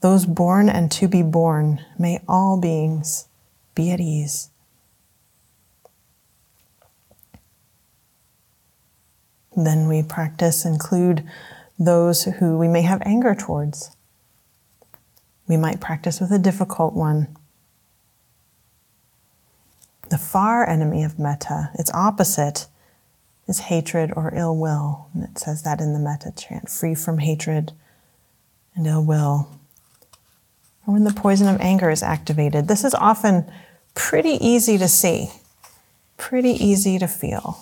those 0.00 0.24
born 0.24 0.70
and 0.70 0.90
to 0.90 1.06
be 1.06 1.22
born, 1.22 1.84
may 1.98 2.18
all 2.26 2.58
beings 2.58 3.28
be 3.74 3.90
at 3.90 4.00
ease. 4.00 4.48
Then 9.54 9.86
we 9.86 10.02
practice 10.02 10.64
include 10.64 11.28
those 11.78 12.24
who 12.24 12.56
we 12.56 12.68
may 12.68 12.82
have 12.82 13.02
anger 13.04 13.34
towards. 13.34 13.94
We 15.46 15.58
might 15.58 15.78
practice 15.78 16.20
with 16.20 16.32
a 16.32 16.38
difficult 16.38 16.94
one. 16.94 17.36
The 20.08 20.16
far 20.16 20.66
enemy 20.66 21.04
of 21.04 21.18
metta, 21.18 21.70
its 21.74 21.90
opposite, 21.92 22.66
is 23.48 23.60
hatred 23.60 24.12
or 24.14 24.32
ill 24.34 24.56
will. 24.56 25.08
And 25.14 25.24
it 25.24 25.38
says 25.38 25.62
that 25.62 25.80
in 25.80 25.94
the 25.94 25.98
metta 25.98 26.32
chant 26.36 26.68
free 26.68 26.94
from 26.94 27.18
hatred 27.18 27.72
and 28.74 28.86
ill 28.86 29.04
will. 29.04 29.48
Or 30.86 30.94
when 30.94 31.04
the 31.04 31.12
poison 31.12 31.48
of 31.48 31.60
anger 31.60 31.90
is 31.90 32.02
activated, 32.02 32.68
this 32.68 32.84
is 32.84 32.94
often 32.94 33.50
pretty 33.94 34.38
easy 34.46 34.78
to 34.78 34.86
see, 34.86 35.30
pretty 36.16 36.50
easy 36.50 36.98
to 36.98 37.08
feel. 37.08 37.58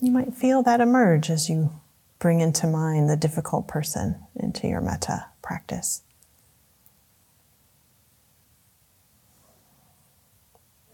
You 0.00 0.12
might 0.12 0.34
feel 0.34 0.62
that 0.62 0.80
emerge 0.80 1.28
as 1.28 1.50
you 1.50 1.70
bring 2.18 2.40
into 2.40 2.66
mind 2.66 3.10
the 3.10 3.16
difficult 3.16 3.66
person 3.66 4.16
into 4.36 4.68
your 4.68 4.80
metta 4.80 5.26
practice. 5.42 6.02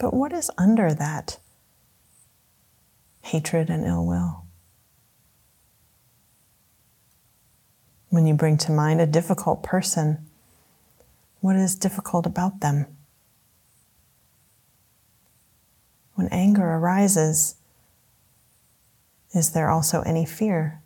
But 0.04 0.12
what 0.12 0.34
is 0.34 0.50
under 0.58 0.92
that 0.92 1.38
hatred 3.22 3.70
and 3.70 3.86
ill 3.86 4.04
will? 4.04 4.44
When 8.10 8.26
you 8.26 8.34
bring 8.34 8.58
to 8.58 8.70
mind 8.70 9.00
a 9.00 9.06
difficult 9.06 9.62
person, 9.62 10.26
what 11.40 11.56
is 11.56 11.74
difficult 11.74 12.26
about 12.26 12.60
them? 12.60 12.84
When 16.16 16.28
anger 16.28 16.74
arises, 16.74 17.54
is 19.32 19.52
there 19.52 19.70
also 19.70 20.02
any 20.02 20.26
fear? 20.26 20.82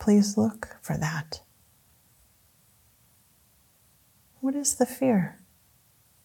Please 0.00 0.36
look 0.36 0.78
for 0.82 0.96
that. 0.96 1.42
What 4.40 4.54
is 4.54 4.74
the 4.76 4.86
fear? 4.86 5.38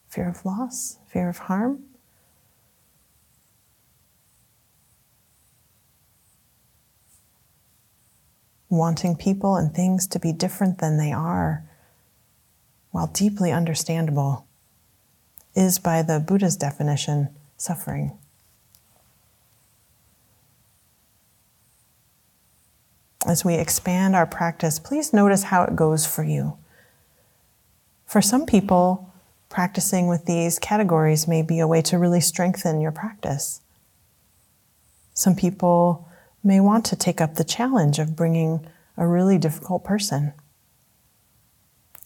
Fear 0.08 0.28
of 0.30 0.44
loss? 0.46 0.98
Fear 1.06 1.28
of 1.28 1.38
harm? 1.38 1.84
Wanting 8.70 9.16
people 9.16 9.56
and 9.56 9.74
things 9.74 10.06
to 10.08 10.18
be 10.18 10.32
different 10.32 10.78
than 10.78 10.96
they 10.96 11.12
are, 11.12 11.64
while 12.90 13.06
deeply 13.06 13.52
understandable, 13.52 14.46
is 15.54 15.78
by 15.78 16.02
the 16.02 16.18
Buddha's 16.18 16.56
definition 16.56 17.28
suffering. 17.56 18.16
As 23.26 23.44
we 23.44 23.54
expand 23.54 24.16
our 24.16 24.26
practice, 24.26 24.78
please 24.78 25.12
notice 25.12 25.44
how 25.44 25.64
it 25.64 25.76
goes 25.76 26.06
for 26.06 26.22
you. 26.22 26.56
For 28.06 28.22
some 28.22 28.46
people, 28.46 29.12
practicing 29.48 30.06
with 30.06 30.24
these 30.26 30.58
categories 30.58 31.26
may 31.26 31.42
be 31.42 31.58
a 31.58 31.66
way 31.66 31.82
to 31.82 31.98
really 31.98 32.20
strengthen 32.20 32.80
your 32.80 32.92
practice. 32.92 33.60
Some 35.12 35.34
people 35.34 36.08
may 36.44 36.60
want 36.60 36.84
to 36.86 36.96
take 36.96 37.20
up 37.20 37.34
the 37.34 37.44
challenge 37.44 37.98
of 37.98 38.14
bringing 38.14 38.66
a 38.96 39.06
really 39.06 39.38
difficult 39.38 39.84
person. 39.84 40.32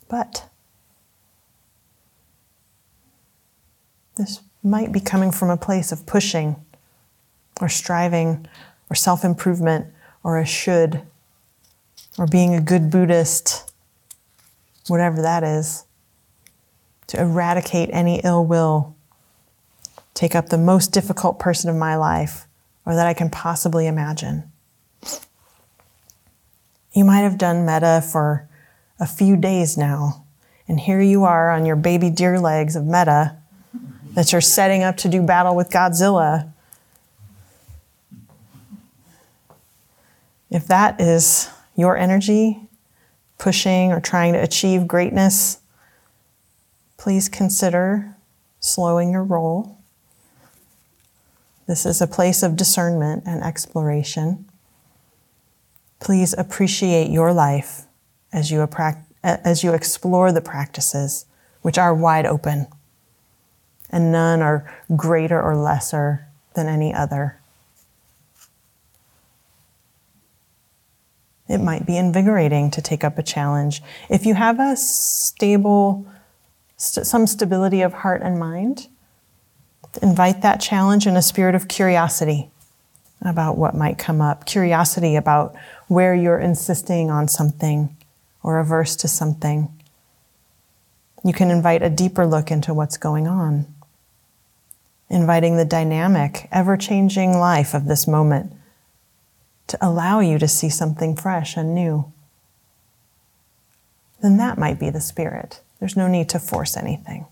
But 0.09 0.49
this 4.17 4.41
might 4.63 4.93
be 4.93 5.01
coming 5.01 5.31
from 5.31 5.51
a 5.51 5.57
place 5.57 5.93
of 5.93 6.07
pushing 6.07 6.57
or 7.61 7.69
striving 7.69 8.47
or 8.89 8.97
self 8.97 9.25
improvement 9.25 9.87
or 10.25 10.39
a 10.39 10.47
should 10.47 11.03
or 12.19 12.27
being 12.27 12.55
a 12.55 12.61
good 12.61 12.91
Buddhist, 12.91 13.73
whatever 14.89 15.23
that 15.23 15.45
is, 15.45 15.85
to 17.11 17.21
eradicate 17.21 17.91
any 17.93 18.21
ill 18.23 18.47
will, 18.47 18.95
take 20.15 20.37
up 20.37 20.49
the 20.49 20.57
most 20.59 20.93
difficult 20.93 21.41
person 21.41 21.69
of 21.69 21.75
my 21.75 21.97
life 21.97 22.47
or 22.87 22.95
that 22.95 23.09
I 23.09 23.15
can 23.15 23.29
possibly 23.29 23.89
imagine. 23.89 24.45
You 26.93 27.05
might 27.05 27.23
have 27.23 27.37
done 27.37 27.67
metta 27.67 28.01
for 28.01 28.49
a 29.01 29.09
few 29.09 29.37
days 29.37 29.77
now, 29.77 30.25
and 30.69 30.79
here 30.79 31.01
you 31.01 31.25
are 31.25 31.51
on 31.51 31.67
your 31.67 31.75
baby 31.75 32.11
deer 32.11 32.39
legs 32.39 32.77
of 32.77 32.85
metta 32.85 33.37
that 34.15 34.31
you're 34.31 34.41
setting 34.41 34.85
up 34.85 34.97
to 34.99 35.09
do 35.09 35.21
battle 35.21 35.57
with 35.57 35.71
Godzilla. 35.71 36.53
If 40.49 40.69
that 40.69 41.01
is 41.01 41.49
your 41.75 41.97
energy, 41.97 42.61
pushing 43.39 43.91
or 43.91 44.01
trying 44.01 44.33
to 44.35 44.41
achieve 44.41 44.87
greatness, 44.87 45.60
please 47.01 47.31
consider 47.31 48.15
slowing 48.61 49.11
your 49.11 49.25
roll. 49.25 49.79
This 51.67 51.87
is 51.87 52.03
a 52.03 52.07
place 52.07 52.43
of 52.43 52.57
discernment 52.57 53.23
and 53.25 53.43
exploration. 53.43 54.45
Please 55.99 56.35
appreciate 56.35 57.11
your 57.11 57.33
life 57.33 57.87
as 58.35 58.51
you, 58.51 58.69
as 59.23 59.65
you 59.65 59.73
explore 59.73 60.31
the 60.31 60.43
practices, 60.43 61.25
which 61.63 61.79
are 61.79 61.95
wide 61.95 62.27
open 62.27 62.67
and 63.89 64.13
none 64.13 64.43
are 64.43 64.71
greater 64.95 65.41
or 65.41 65.57
lesser 65.57 66.27
than 66.55 66.69
any 66.69 66.93
other. 66.93 67.41
It 71.49 71.59
might 71.63 71.87
be 71.87 71.97
invigorating 71.97 72.71
to 72.73 72.83
take 72.83 73.05
up 73.05 73.17
a 73.17 73.23
challenge. 73.23 73.83
If 74.11 74.27
you 74.27 74.35
have 74.35 74.61
a 74.61 74.77
stable, 74.77 76.07
st- 76.81 77.07
some 77.07 77.27
stability 77.27 77.83
of 77.83 77.93
heart 77.93 78.23
and 78.23 78.39
mind, 78.39 78.89
invite 80.03 80.43
that 80.43 80.61
challenge 80.61 81.07
in 81.07 81.17
a 81.17 81.23
spirit 81.23 81.55
of 81.55 81.69
curiosity 81.69 82.51
about 83.23 83.59
what 83.59 83.75
might 83.75 83.99
come 83.99 84.21
up, 84.21 84.47
curiosity 84.47 85.17
about 85.17 85.55
where 85.89 86.15
you're 86.15 86.39
insisting 86.39 87.11
on 87.11 87.29
something 87.29 87.97
or 88.43 88.59
averse 88.59 88.97
to 88.97 89.09
something. 89.09 89.69
You 91.25 91.35
can 91.35 91.51
invite 91.51 91.83
a 91.83 91.91
deeper 91.91 92.27
look 92.27 92.51
into 92.51 92.73
what's 92.73 92.97
going 92.97 93.29
on 93.29 93.67
inviting 95.11 95.57
the 95.57 95.65
dynamic, 95.65 96.49
ever 96.53 96.77
changing 96.77 97.37
life 97.37 97.75
of 97.75 97.87
this 97.87 98.07
moment 98.07 98.53
to 99.67 99.77
allow 99.87 100.21
you 100.21 100.39
to 100.39 100.49
see 100.49 100.71
something 100.71 101.17
fresh 101.17 101.57
and 101.57 101.75
new, 101.75 102.11
then 104.23 104.37
that 104.37 104.57
might 104.57 104.79
be 104.79 104.89
the 104.89 105.01
spirit. 105.01 105.61
There's 105.81 105.97
no 105.97 106.07
need 106.07 106.29
to 106.29 106.39
force 106.39 106.77
anything. 106.77 107.27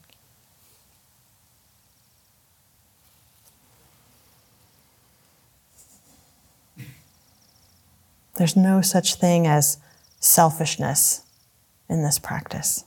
There's 8.37 8.57
no 8.57 8.81
such 8.81 9.17
thing 9.17 9.47
as 9.47 9.79
selfishness 10.21 11.23
in 11.89 12.03
this 12.03 12.19
practice. 12.19 12.85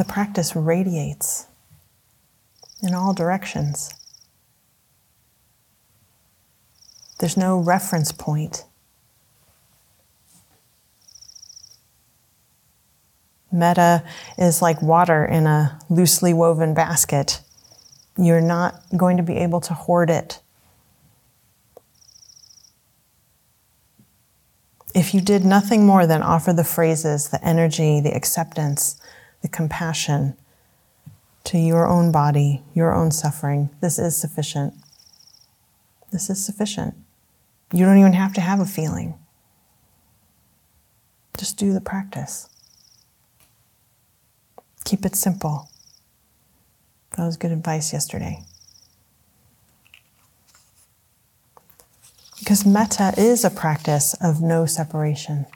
the 0.00 0.04
practice 0.06 0.56
radiates 0.56 1.46
in 2.82 2.94
all 2.94 3.12
directions. 3.12 3.92
There's 7.20 7.36
no 7.36 7.58
reference 7.58 8.12
point. 8.12 8.64
Metta 13.52 14.04
is 14.38 14.62
like 14.62 14.80
water 14.80 15.22
in 15.26 15.46
a 15.46 15.78
loosely 15.90 16.32
woven 16.32 16.72
basket. 16.72 17.42
You're 18.16 18.40
not 18.40 18.82
going 18.96 19.18
to 19.18 19.22
be 19.22 19.36
able 19.36 19.60
to 19.60 19.74
hoard 19.74 20.08
it. 20.08 20.40
If 24.94 25.12
you 25.12 25.20
did 25.20 25.44
nothing 25.44 25.84
more 25.84 26.06
than 26.06 26.22
offer 26.22 26.54
the 26.54 26.64
phrases, 26.64 27.28
the 27.28 27.44
energy, 27.44 28.00
the 28.00 28.16
acceptance, 28.16 28.98
the 29.42 29.48
compassion 29.48 30.38
to 31.44 31.58
your 31.58 31.86
own 31.86 32.12
body, 32.12 32.62
your 32.72 32.94
own 32.94 33.10
suffering, 33.10 33.68
this 33.82 33.98
is 33.98 34.16
sufficient. 34.16 34.72
This 36.12 36.30
is 36.30 36.42
sufficient. 36.42 36.94
You 37.72 37.84
don't 37.84 37.98
even 37.98 38.14
have 38.14 38.34
to 38.34 38.40
have 38.40 38.58
a 38.60 38.66
feeling. 38.66 39.14
Just 41.38 41.56
do 41.56 41.72
the 41.72 41.80
practice. 41.80 42.48
Keep 44.84 45.06
it 45.06 45.14
simple. 45.14 45.70
That 47.16 47.24
was 47.24 47.36
good 47.36 47.52
advice 47.52 47.92
yesterday. 47.92 48.42
Because 52.38 52.66
metta 52.66 53.14
is 53.16 53.44
a 53.44 53.50
practice 53.50 54.14
of 54.20 54.42
no 54.42 54.66
separation. 54.66 55.46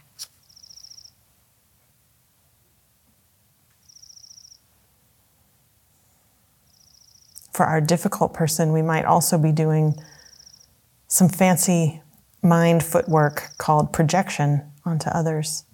For 7.52 7.66
our 7.66 7.80
difficult 7.80 8.34
person, 8.34 8.72
we 8.72 8.82
might 8.82 9.04
also 9.04 9.38
be 9.38 9.50
doing 9.50 9.94
some 11.08 11.28
fancy 11.28 12.02
mind 12.44 12.84
footwork 12.84 13.50
called 13.58 13.92
projection 13.92 14.70
onto 14.84 15.08
others. 15.08 15.64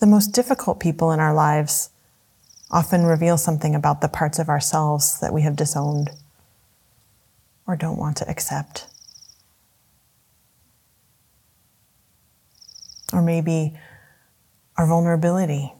The 0.00 0.06
most 0.06 0.28
difficult 0.28 0.80
people 0.80 1.12
in 1.12 1.20
our 1.20 1.32
lives 1.32 1.90
often 2.70 3.04
reveal 3.04 3.36
something 3.36 3.74
about 3.74 4.00
the 4.00 4.08
parts 4.08 4.38
of 4.38 4.48
ourselves 4.48 5.20
that 5.20 5.32
we 5.32 5.42
have 5.42 5.56
disowned 5.56 6.10
or 7.66 7.76
don't 7.76 7.98
want 7.98 8.16
to 8.16 8.28
accept. 8.28 8.86
Or 13.12 13.22
maybe 13.22 13.74
our 14.76 14.86
vulnerability. 14.86 15.72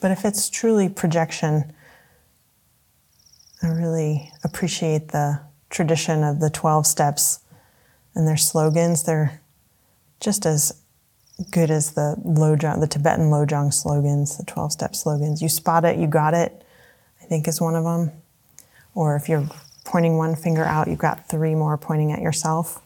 But 0.00 0.10
if 0.10 0.24
it's 0.24 0.48
truly 0.48 0.88
projection, 0.88 1.72
I 3.62 3.68
really 3.68 4.32
appreciate 4.42 5.08
the 5.08 5.40
tradition 5.68 6.24
of 6.24 6.40
the 6.40 6.50
12 6.50 6.86
steps 6.86 7.40
and 8.14 8.26
their 8.26 8.36
slogans. 8.36 9.02
They're 9.02 9.40
just 10.18 10.46
as 10.46 10.82
good 11.50 11.70
as 11.70 11.92
the 11.92 12.16
Lojong, 12.24 12.80
the 12.80 12.86
Tibetan 12.86 13.30
Lojong 13.30 13.72
slogans, 13.72 14.36
the 14.36 14.44
12 14.44 14.72
step 14.72 14.94
slogans. 14.94 15.42
You 15.42 15.48
spot 15.48 15.84
it, 15.84 15.98
you 15.98 16.06
got 16.06 16.34
it, 16.34 16.64
I 17.22 17.24
think 17.26 17.46
is 17.46 17.60
one 17.60 17.76
of 17.76 17.84
them. 17.84 18.12
Or 18.94 19.16
if 19.16 19.28
you're 19.28 19.48
pointing 19.84 20.16
one 20.16 20.34
finger 20.36 20.64
out, 20.64 20.88
you've 20.88 20.98
got 20.98 21.28
three 21.28 21.54
more 21.54 21.76
pointing 21.76 22.12
at 22.12 22.20
yourself. 22.20 22.82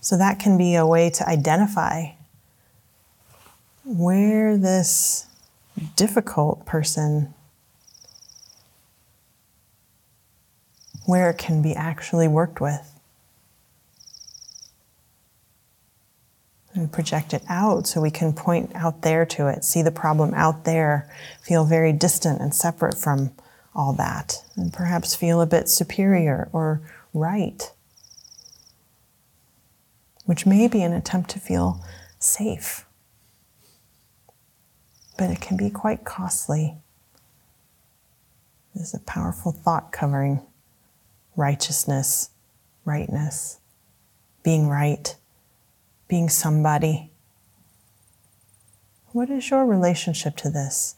So 0.00 0.16
that 0.16 0.38
can 0.38 0.56
be 0.56 0.74
a 0.74 0.86
way 0.86 1.10
to 1.10 1.28
identify 1.28 2.12
where 3.84 4.56
this 4.56 5.26
difficult 5.96 6.64
person 6.66 7.34
where 11.04 11.30
it 11.30 11.38
can 11.38 11.62
be 11.62 11.74
actually 11.74 12.28
worked 12.28 12.60
with. 12.60 12.92
And 16.74 16.92
project 16.92 17.32
it 17.32 17.42
out 17.48 17.86
so 17.86 18.02
we 18.02 18.10
can 18.10 18.34
point 18.34 18.70
out 18.74 19.02
there 19.02 19.24
to 19.26 19.46
it, 19.46 19.64
see 19.64 19.80
the 19.80 19.90
problem 19.90 20.34
out 20.34 20.64
there, 20.64 21.10
feel 21.40 21.64
very 21.64 21.92
distant 21.92 22.40
and 22.40 22.54
separate 22.54 22.98
from 22.98 23.32
all 23.74 23.92
that, 23.94 24.42
and 24.56 24.72
perhaps 24.72 25.14
feel 25.14 25.40
a 25.40 25.46
bit 25.46 25.68
superior 25.68 26.48
or 26.52 26.80
right, 27.14 27.70
which 30.24 30.46
may 30.46 30.66
be 30.66 30.82
an 30.82 30.92
attempt 30.92 31.30
to 31.30 31.38
feel 31.38 31.84
safe. 32.18 32.85
But 35.16 35.30
it 35.30 35.40
can 35.40 35.56
be 35.56 35.70
quite 35.70 36.04
costly. 36.04 36.76
This 38.74 38.88
is 38.88 38.94
a 38.94 39.00
powerful 39.00 39.52
thought 39.52 39.92
covering 39.92 40.42
righteousness, 41.34 42.30
rightness, 42.84 43.58
being 44.42 44.68
right, 44.68 45.16
being 46.08 46.28
somebody. 46.28 47.10
What 49.12 49.30
is 49.30 49.50
your 49.50 49.64
relationship 49.64 50.36
to 50.36 50.50
this? 50.50 50.96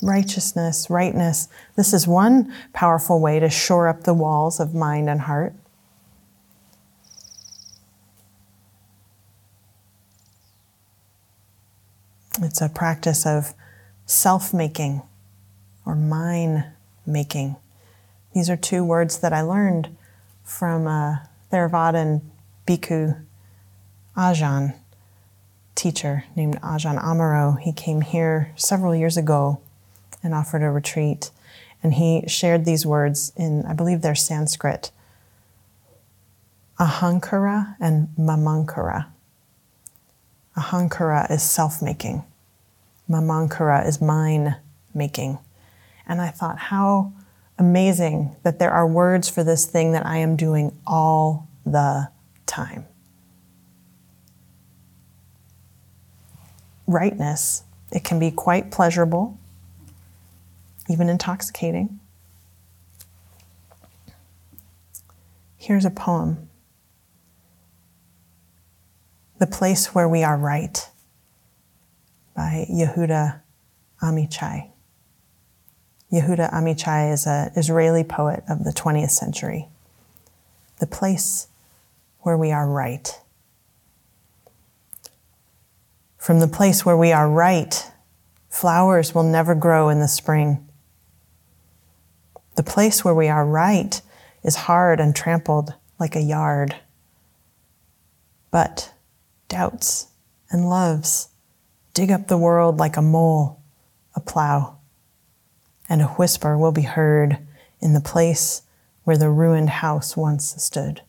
Righteousness, 0.00 0.88
rightness. 0.88 1.48
This 1.76 1.92
is 1.92 2.06
one 2.08 2.50
powerful 2.72 3.20
way 3.20 3.38
to 3.40 3.50
shore 3.50 3.88
up 3.88 4.04
the 4.04 4.14
walls 4.14 4.60
of 4.60 4.74
mind 4.74 5.10
and 5.10 5.20
heart. 5.20 5.54
It's 12.42 12.60
a 12.60 12.68
practice 12.68 13.26
of 13.26 13.54
self 14.06 14.54
making 14.54 15.02
or 15.84 15.94
mine 15.94 16.64
making. 17.06 17.56
These 18.34 18.48
are 18.50 18.56
two 18.56 18.84
words 18.84 19.18
that 19.18 19.32
I 19.32 19.40
learned 19.40 19.96
from 20.44 20.86
uh, 20.86 20.90
a 20.90 21.28
Theravadan 21.52 22.22
bhikkhu 22.66 23.24
Ajahn 24.16 24.74
teacher 25.74 26.24
named 26.36 26.60
Ajahn 26.60 27.00
Amaro. 27.02 27.58
He 27.58 27.72
came 27.72 28.00
here 28.00 28.52
several 28.56 28.94
years 28.94 29.16
ago 29.16 29.60
and 30.22 30.34
offered 30.34 30.62
a 30.62 30.70
retreat. 30.70 31.30
And 31.82 31.94
he 31.94 32.24
shared 32.26 32.64
these 32.64 32.84
words 32.84 33.32
in, 33.36 33.64
I 33.64 33.72
believe 33.72 34.02
they're 34.02 34.14
Sanskrit 34.14 34.90
ahankara 36.78 37.76
and 37.80 38.08
mamankara. 38.18 39.06
Ahankara 40.58 41.30
is 41.30 41.42
self 41.42 41.80
making. 41.80 42.24
Mamankara 43.08 43.86
is 43.86 44.00
mine 44.00 44.56
making. 44.92 45.38
And 46.06 46.20
I 46.20 46.28
thought, 46.28 46.58
how 46.58 47.12
amazing 47.58 48.36
that 48.42 48.58
there 48.58 48.70
are 48.70 48.86
words 48.86 49.28
for 49.28 49.44
this 49.44 49.66
thing 49.66 49.92
that 49.92 50.04
I 50.04 50.18
am 50.18 50.36
doing 50.36 50.76
all 50.86 51.48
the 51.64 52.08
time. 52.46 52.86
Rightness, 56.86 57.62
it 57.92 58.04
can 58.04 58.18
be 58.18 58.30
quite 58.30 58.70
pleasurable, 58.70 59.38
even 60.88 61.08
intoxicating. 61.08 62.00
Here's 65.56 65.84
a 65.84 65.90
poem 65.90 66.47
The 69.38 69.46
Place 69.46 69.94
Where 69.94 70.08
We 70.08 70.24
Are 70.24 70.36
Right 70.36 70.88
by 72.34 72.66
Yehuda 72.68 73.40
Amichai. 74.02 74.72
Yehuda 76.12 76.52
Amichai 76.52 77.12
is 77.12 77.24
an 77.24 77.52
Israeli 77.54 78.02
poet 78.02 78.42
of 78.48 78.64
the 78.64 78.72
20th 78.72 79.12
century. 79.12 79.68
The 80.80 80.88
place 80.88 81.46
where 82.22 82.36
we 82.36 82.50
are 82.50 82.68
right. 82.68 83.16
From 86.16 86.40
the 86.40 86.48
place 86.48 86.84
where 86.84 86.96
we 86.96 87.12
are 87.12 87.30
right, 87.30 87.92
flowers 88.48 89.14
will 89.14 89.22
never 89.22 89.54
grow 89.54 89.88
in 89.88 90.00
the 90.00 90.08
spring. 90.08 90.66
The 92.56 92.64
place 92.64 93.04
where 93.04 93.14
we 93.14 93.28
are 93.28 93.46
right 93.46 94.02
is 94.42 94.56
hard 94.56 94.98
and 94.98 95.14
trampled 95.14 95.74
like 96.00 96.16
a 96.16 96.22
yard. 96.22 96.74
But 98.50 98.92
doubts 99.48 100.08
and 100.50 100.68
loves 100.68 101.28
dig 101.98 102.12
up 102.12 102.28
the 102.28 102.38
world 102.38 102.78
like 102.78 102.96
a 102.96 103.02
mole, 103.02 103.60
a 104.14 104.20
plow, 104.20 104.78
and 105.88 106.00
a 106.00 106.06
whisper 106.06 106.56
will 106.56 106.70
be 106.70 106.82
heard 106.82 107.38
in 107.80 107.92
the 107.92 108.00
place 108.00 108.62
where 109.02 109.18
the 109.18 109.30
ruined 109.30 109.68
house 109.68 110.16
once 110.16 110.54
stood. 110.62 111.00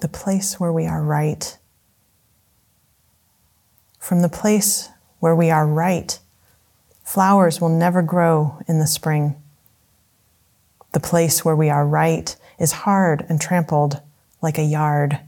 The 0.00 0.08
place 0.08 0.58
where 0.58 0.72
we 0.72 0.86
are 0.86 1.04
right. 1.04 1.56
From 4.00 4.20
the 4.20 4.28
place 4.28 4.88
where 5.20 5.36
we 5.36 5.50
are 5.50 5.68
right, 5.68 6.18
flowers 7.04 7.60
will 7.60 7.68
never 7.68 8.02
grow 8.02 8.58
in 8.66 8.80
the 8.80 8.88
spring. 8.88 9.40
The 10.94 11.00
place 11.00 11.44
where 11.44 11.54
we 11.54 11.70
are 11.70 11.86
right 11.86 12.34
is 12.60 12.70
hard 12.72 13.26
and 13.28 13.40
trampled 13.40 14.00
like 14.40 14.58
a 14.58 14.62
yard 14.62 15.18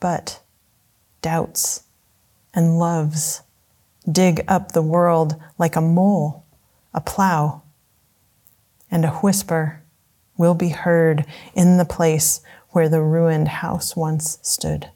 but 0.00 0.42
doubts 1.22 1.84
and 2.52 2.78
loves 2.78 3.40
dig 4.10 4.44
up 4.46 4.72
the 4.72 4.82
world 4.82 5.34
like 5.58 5.76
a 5.76 5.80
mole, 5.80 6.44
a 6.92 7.00
plow, 7.00 7.62
and 8.90 9.04
a 9.04 9.10
whisper 9.10 9.82
will 10.36 10.54
be 10.54 10.68
heard 10.68 11.24
in 11.54 11.78
the 11.78 11.84
place 11.84 12.42
where 12.70 12.88
the 12.88 13.00
ruined 13.00 13.48
house 13.48 13.96
once 13.96 14.38
stood. 14.42 14.90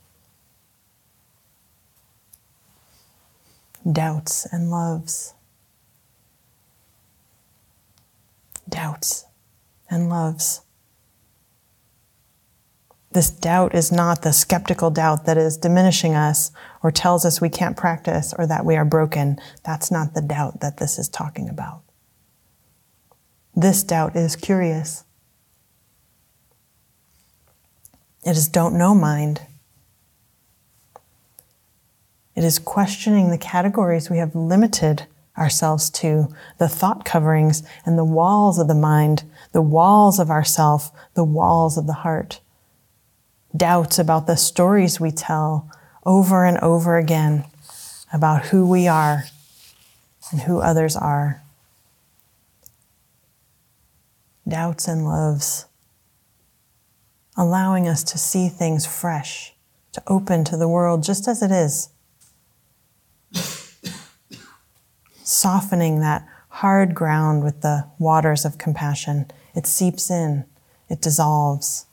Doubts 3.90 4.46
and 4.52 4.70
loves. 4.70 5.32
Doubts 8.68 9.24
and 9.88 10.10
loves. 10.10 10.60
This 13.10 13.30
doubt 13.30 13.74
is 13.74 13.90
not 13.90 14.22
the 14.22 14.32
skeptical 14.32 14.90
doubt 14.90 15.24
that 15.24 15.38
is 15.38 15.56
diminishing 15.56 16.14
us 16.14 16.50
or 16.82 16.90
tells 16.90 17.24
us 17.24 17.40
we 17.40 17.48
can't 17.48 17.76
practice 17.76 18.34
or 18.38 18.46
that 18.46 18.66
we 18.66 18.76
are 18.76 18.84
broken. 18.84 19.38
That's 19.64 19.90
not 19.90 20.14
the 20.14 20.20
doubt 20.20 20.60
that 20.60 20.76
this 20.76 20.98
is 20.98 21.08
talking 21.08 21.48
about. 21.48 21.82
This 23.56 23.82
doubt 23.82 24.14
is 24.14 24.36
curious. 24.36 25.04
It 28.24 28.36
is 28.36 28.46
don't 28.46 28.76
know 28.76 28.94
mind. 28.94 29.40
It 32.36 32.44
is 32.44 32.58
questioning 32.58 33.30
the 33.30 33.38
categories 33.38 34.10
we 34.10 34.18
have 34.18 34.34
limited 34.34 35.06
ourselves 35.36 35.88
to, 35.90 36.28
the 36.58 36.68
thought 36.68 37.04
coverings 37.04 37.62
and 37.86 37.96
the 37.96 38.04
walls 38.04 38.58
of 38.58 38.68
the 38.68 38.74
mind, 38.74 39.24
the 39.52 39.62
walls 39.62 40.18
of 40.18 40.30
ourself, 40.30 40.92
the 41.14 41.24
walls 41.24 41.78
of 41.78 41.86
the 41.86 41.94
heart. 41.94 42.40
Doubts 43.56 43.98
about 43.98 44.26
the 44.26 44.36
stories 44.36 45.00
we 45.00 45.10
tell 45.10 45.70
over 46.04 46.44
and 46.44 46.58
over 46.58 46.96
again 46.96 47.44
about 48.12 48.46
who 48.46 48.68
we 48.68 48.86
are 48.86 49.24
and 50.30 50.42
who 50.42 50.60
others 50.60 50.96
are. 50.96 51.42
Doubts 54.46 54.88
and 54.88 55.04
loves 55.04 55.66
allowing 57.38 57.86
us 57.88 58.02
to 58.02 58.18
see 58.18 58.48
things 58.48 58.84
fresh, 58.84 59.54
to 59.92 60.02
open 60.08 60.42
to 60.42 60.56
the 60.56 60.68
world 60.68 61.04
just 61.04 61.28
as 61.28 61.40
it 61.40 61.52
is. 61.52 61.88
Softening 65.22 66.00
that 66.00 66.26
hard 66.48 66.96
ground 66.96 67.44
with 67.44 67.60
the 67.60 67.86
waters 67.98 68.44
of 68.44 68.58
compassion. 68.58 69.30
It 69.54 69.66
seeps 69.66 70.10
in, 70.10 70.46
it 70.88 71.00
dissolves. 71.00 71.86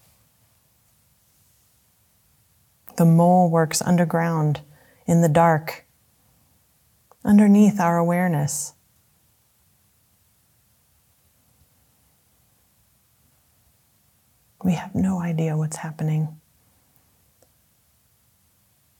The 2.98 3.06
mole 3.06 3.50
works 3.50 3.82
underground, 3.82 4.62
in 5.06 5.22
the 5.22 5.30
dark, 5.30 5.86
underneath 7.24 7.80
our 7.80 7.98
awareness. 7.98 8.74
We 14.64 14.74
have 14.74 14.96
no 14.96 15.22
idea 15.22 15.58
what's 15.58 15.78
happening. 15.78 16.40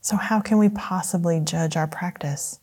So, 0.00 0.16
how 0.16 0.40
can 0.40 0.58
we 0.58 0.68
possibly 0.68 1.40
judge 1.40 1.76
our 1.76 1.88
practice? 1.88 2.60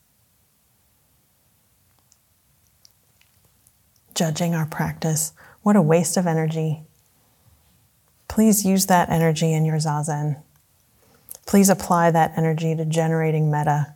Judging 4.16 4.56
our 4.56 4.66
practice, 4.66 5.34
what 5.64 5.76
a 5.76 5.82
waste 5.82 6.16
of 6.16 6.28
energy. 6.28 6.84
Please 8.30 8.64
use 8.64 8.86
that 8.86 9.10
energy 9.10 9.52
in 9.52 9.66
your 9.66 9.78
zazen. 9.78 10.42
Please 11.46 11.70
apply 11.70 12.12
that 12.12 12.34
energy 12.38 12.76
to 12.76 12.86
generating 12.86 13.52
metta, 13.52 13.96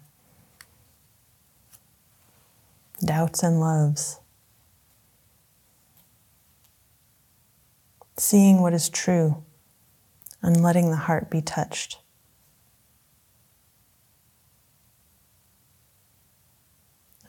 doubts 3.04 3.42
and 3.42 3.60
loves. 3.60 4.20
seeing 8.18 8.62
what 8.62 8.74
is 8.74 8.90
true 8.90 9.44
and 10.42 10.62
letting 10.62 10.90
the 10.90 10.98
heart 10.98 11.30
be 11.30 11.42
touched. 11.42 12.00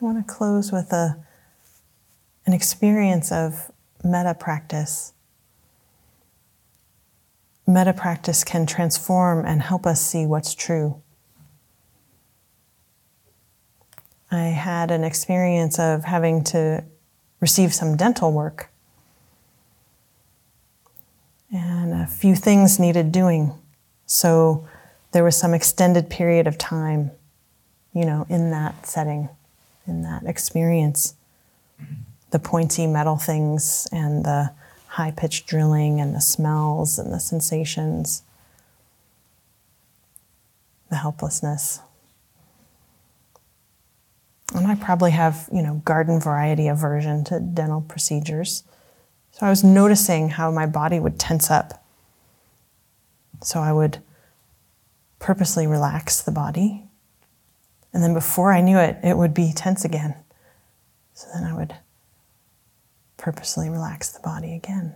I 0.01 0.05
want 0.05 0.27
to 0.27 0.33
close 0.33 0.73
with 0.73 0.93
a, 0.93 1.19
an 2.47 2.53
experience 2.53 3.31
of 3.33 3.71
metta 4.03 4.35
practice. 4.35 5.13
Metta 7.69 7.93
practice 7.93 8.45
can 8.45 8.65
transform 8.65 9.45
and 9.45 9.61
help 9.61 9.85
us 9.85 10.01
see 10.01 10.25
what's 10.25 10.55
true. 10.55 11.03
I 14.31 14.45
had 14.45 14.91
an 14.91 15.05
experience 15.05 15.79
of 15.79 16.05
having 16.05 16.43
to 16.45 16.83
receive 17.41 17.75
some 17.75 17.95
dental 17.95 18.33
work 18.33 18.71
and 21.53 21.93
a 21.93 22.07
few 22.07 22.35
things 22.35 22.79
needed 22.79 23.13
doing. 23.13 23.53
So 24.07 24.67
there 25.13 25.23
was 25.23 25.37
some 25.37 25.53
extended 25.53 26.09
period 26.09 26.47
of 26.47 26.57
time, 26.57 27.11
you 27.93 28.07
know, 28.07 28.25
in 28.31 28.51
that 28.51 28.87
setting, 28.87 29.29
in 29.87 30.03
that 30.05 30.25
experience. 30.25 31.17
The 32.31 32.39
pointy 32.39 32.87
metal 32.87 33.17
things 33.19 33.87
and 33.93 34.25
the 34.25 34.53
high 34.99 35.13
pitched 35.13 35.47
drilling 35.47 36.01
and 36.01 36.13
the 36.13 36.21
smells 36.21 36.99
and 36.99 37.13
the 37.13 37.21
sensations, 37.21 38.25
the 40.91 40.97
helplessness. 40.97 41.79
And 44.57 44.67
I 44.67 44.75
probably 44.75 45.13
have, 45.13 45.49
you 45.53 45.63
know, 45.63 45.83
garden 45.85 46.19
variety 46.19 46.67
aversion 46.67 47.23
to 47.25 47.39
dental 47.39 47.81
procedures. 47.83 48.65
So 49.31 49.47
I 49.47 49.51
was 49.51 49.63
noticing 49.63 50.31
how 50.31 50.51
my 50.51 50.67
body 50.67 50.99
would 50.99 51.17
tense 51.17 51.49
up. 51.49 51.85
So 53.41 53.61
I 53.61 53.73
would 53.73 53.99
purposely 55.21 55.69
relax 55.69 56.21
the 56.23 56.33
body. 56.33 56.83
And 57.93 58.03
then 58.03 58.15
before 58.15 58.53
I 58.53 58.63
knew 58.63 58.79
it, 58.79 58.97
it 59.05 59.17
would 59.17 59.33
be 59.33 59.53
tense 59.55 59.85
again. 59.85 60.17
So 61.15 61.29
then 61.33 61.45
I 61.45 61.55
would 61.55 61.77
purposely 63.19 63.69
relax 63.69 64.09
the 64.09 64.21
body 64.21 64.55
again 64.55 64.95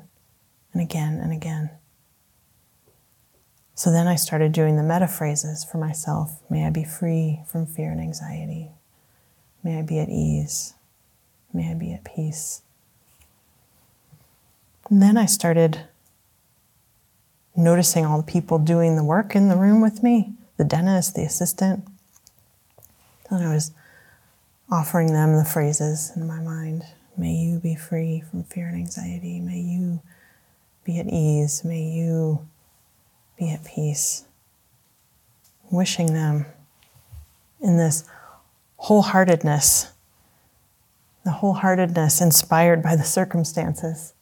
and 0.72 0.80
again 0.80 1.20
and 1.20 1.32
again. 1.32 1.70
So 3.74 3.90
then 3.90 4.06
I 4.06 4.14
started 4.14 4.52
doing 4.52 4.76
the 4.76 4.82
metta 4.82 5.08
phrases 5.08 5.64
for 5.64 5.78
myself. 5.78 6.40
May 6.48 6.66
I 6.66 6.70
be 6.70 6.84
free 6.84 7.40
from 7.46 7.66
fear 7.66 7.90
and 7.90 8.00
anxiety. 8.00 8.70
May 9.62 9.78
I 9.78 9.82
be 9.82 9.98
at 9.98 10.08
ease. 10.08 10.74
May 11.52 11.70
I 11.70 11.74
be 11.74 11.92
at 11.92 12.04
peace. 12.04 12.62
And 14.88 15.02
then 15.02 15.16
I 15.16 15.26
started 15.26 15.84
noticing 17.56 18.06
all 18.06 18.18
the 18.18 18.30
people 18.30 18.58
doing 18.58 18.96
the 18.96 19.04
work 19.04 19.34
in 19.34 19.48
the 19.48 19.56
room 19.56 19.80
with 19.80 20.02
me 20.02 20.32
the 20.58 20.64
dentist, 20.64 21.14
the 21.14 21.24
assistant. 21.24 21.84
And 23.30 23.42
I 23.42 23.52
was 23.52 23.72
offering 24.70 25.12
them 25.12 25.34
the 25.36 25.44
phrases 25.44 26.12
in 26.14 26.26
my 26.26 26.40
mind 26.40 26.84
May 27.16 27.34
you 27.34 27.58
be 27.58 27.74
free 27.74 28.20
from 28.20 28.44
fear 28.44 28.68
and 28.68 28.76
anxiety. 28.76 29.40
May 29.40 29.60
you 29.60 30.00
be 30.84 30.98
at 30.98 31.06
ease. 31.08 31.62
May 31.64 31.82
you 31.82 32.48
be 33.38 33.50
at 33.50 33.64
peace. 33.64 34.24
Wishing 35.70 36.12
them 36.12 36.46
in 37.60 37.76
this 37.76 38.04
wholeheartedness, 38.80 39.92
the 41.24 41.30
wholeheartedness 41.30 42.20
inspired 42.20 42.82
by 42.82 42.96
the 42.96 43.04
circumstances 43.04 44.14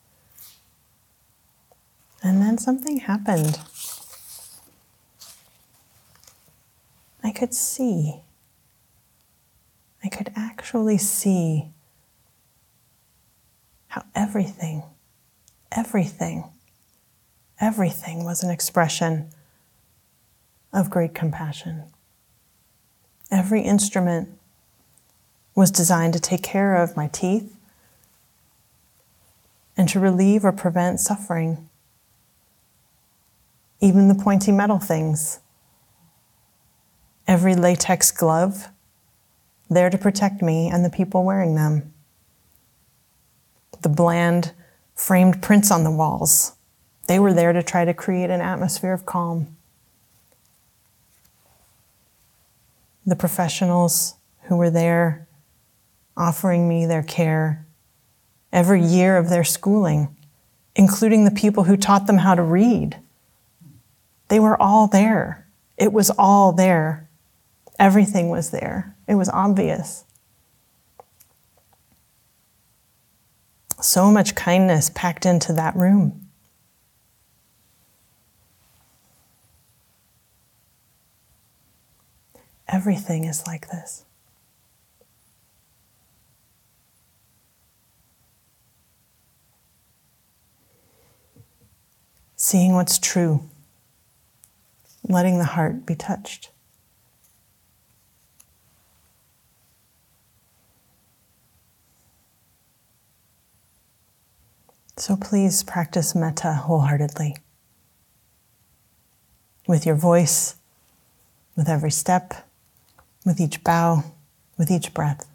and 2.23 2.41
then 2.41 2.57
something 2.57 2.99
happened. 2.99 3.59
I 7.23 7.31
could 7.31 7.53
see. 7.53 8.21
I 10.03 10.09
could 10.09 10.31
actually 10.35 10.97
see 10.97 11.69
how 13.91 14.05
everything, 14.15 14.83
everything, 15.69 16.45
everything 17.59 18.23
was 18.23 18.41
an 18.41 18.49
expression 18.49 19.27
of 20.71 20.89
great 20.89 21.13
compassion. 21.13 21.83
Every 23.29 23.59
instrument 23.59 24.29
was 25.55 25.71
designed 25.71 26.13
to 26.13 26.21
take 26.21 26.41
care 26.41 26.81
of 26.81 26.95
my 26.95 27.07
teeth 27.09 27.53
and 29.75 29.89
to 29.89 29.99
relieve 29.99 30.45
or 30.45 30.53
prevent 30.53 31.01
suffering 31.01 31.67
even 33.81 34.07
the 34.07 34.15
pointy 34.15 34.53
metal 34.53 34.79
things. 34.79 35.41
Every 37.27 37.55
latex 37.55 38.09
glove 38.11 38.69
there 39.69 39.89
to 39.89 39.97
protect 39.97 40.41
me 40.41 40.69
and 40.69 40.85
the 40.85 40.89
people 40.89 41.25
wearing 41.25 41.55
them. 41.55 41.93
The 43.81 43.89
bland 43.89 44.53
framed 44.95 45.41
prints 45.41 45.71
on 45.71 45.83
the 45.83 45.91
walls, 45.91 46.53
they 47.07 47.19
were 47.19 47.33
there 47.33 47.53
to 47.53 47.63
try 47.63 47.85
to 47.85 47.93
create 47.93 48.29
an 48.29 48.41
atmosphere 48.41 48.93
of 48.93 49.05
calm. 49.05 49.57
The 53.05 53.15
professionals 53.15 54.15
who 54.43 54.57
were 54.57 54.69
there 54.69 55.27
offering 56.15 56.67
me 56.69 56.85
their 56.85 57.03
care 57.03 57.65
every 58.53 58.83
year 58.83 59.17
of 59.17 59.29
their 59.29 59.43
schooling, 59.43 60.15
including 60.75 61.25
the 61.25 61.31
people 61.31 61.63
who 61.63 61.77
taught 61.77 62.07
them 62.07 62.19
how 62.19 62.35
to 62.35 62.43
read. 62.43 62.97
They 64.27 64.39
were 64.39 64.61
all 64.61 64.87
there. 64.87 65.47
It 65.77 65.91
was 65.91 66.11
all 66.11 66.51
there. 66.51 67.09
Everything 67.79 68.29
was 68.29 68.51
there. 68.51 68.95
It 69.07 69.15
was 69.15 69.29
obvious. 69.29 70.05
So 73.81 74.11
much 74.11 74.35
kindness 74.35 74.91
packed 74.93 75.25
into 75.25 75.53
that 75.53 75.75
room. 75.75 76.27
Everything 82.67 83.25
is 83.25 83.45
like 83.47 83.69
this. 83.69 84.05
Seeing 92.35 92.73
what's 92.73 92.99
true, 92.99 93.49
letting 95.03 95.39
the 95.39 95.43
heart 95.43 95.87
be 95.87 95.95
touched. 95.95 96.50
So 105.01 105.15
please 105.15 105.63
practice 105.63 106.13
metta 106.13 106.53
wholeheartedly. 106.53 107.35
With 109.67 109.83
your 109.83 109.95
voice, 109.95 110.57
with 111.55 111.67
every 111.67 111.89
step, 111.89 112.47
with 113.25 113.41
each 113.41 113.63
bow, 113.63 114.03
with 114.59 114.69
each 114.69 114.93
breath. 114.93 115.25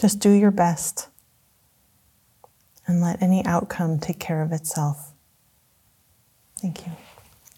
Just 0.00 0.18
do 0.18 0.30
your 0.30 0.50
best 0.50 1.10
and 2.88 3.00
let 3.00 3.22
any 3.22 3.44
outcome 3.44 4.00
take 4.00 4.18
care 4.18 4.42
of 4.42 4.50
itself. 4.50 5.12
Thank 6.60 6.84
you. 6.84 6.92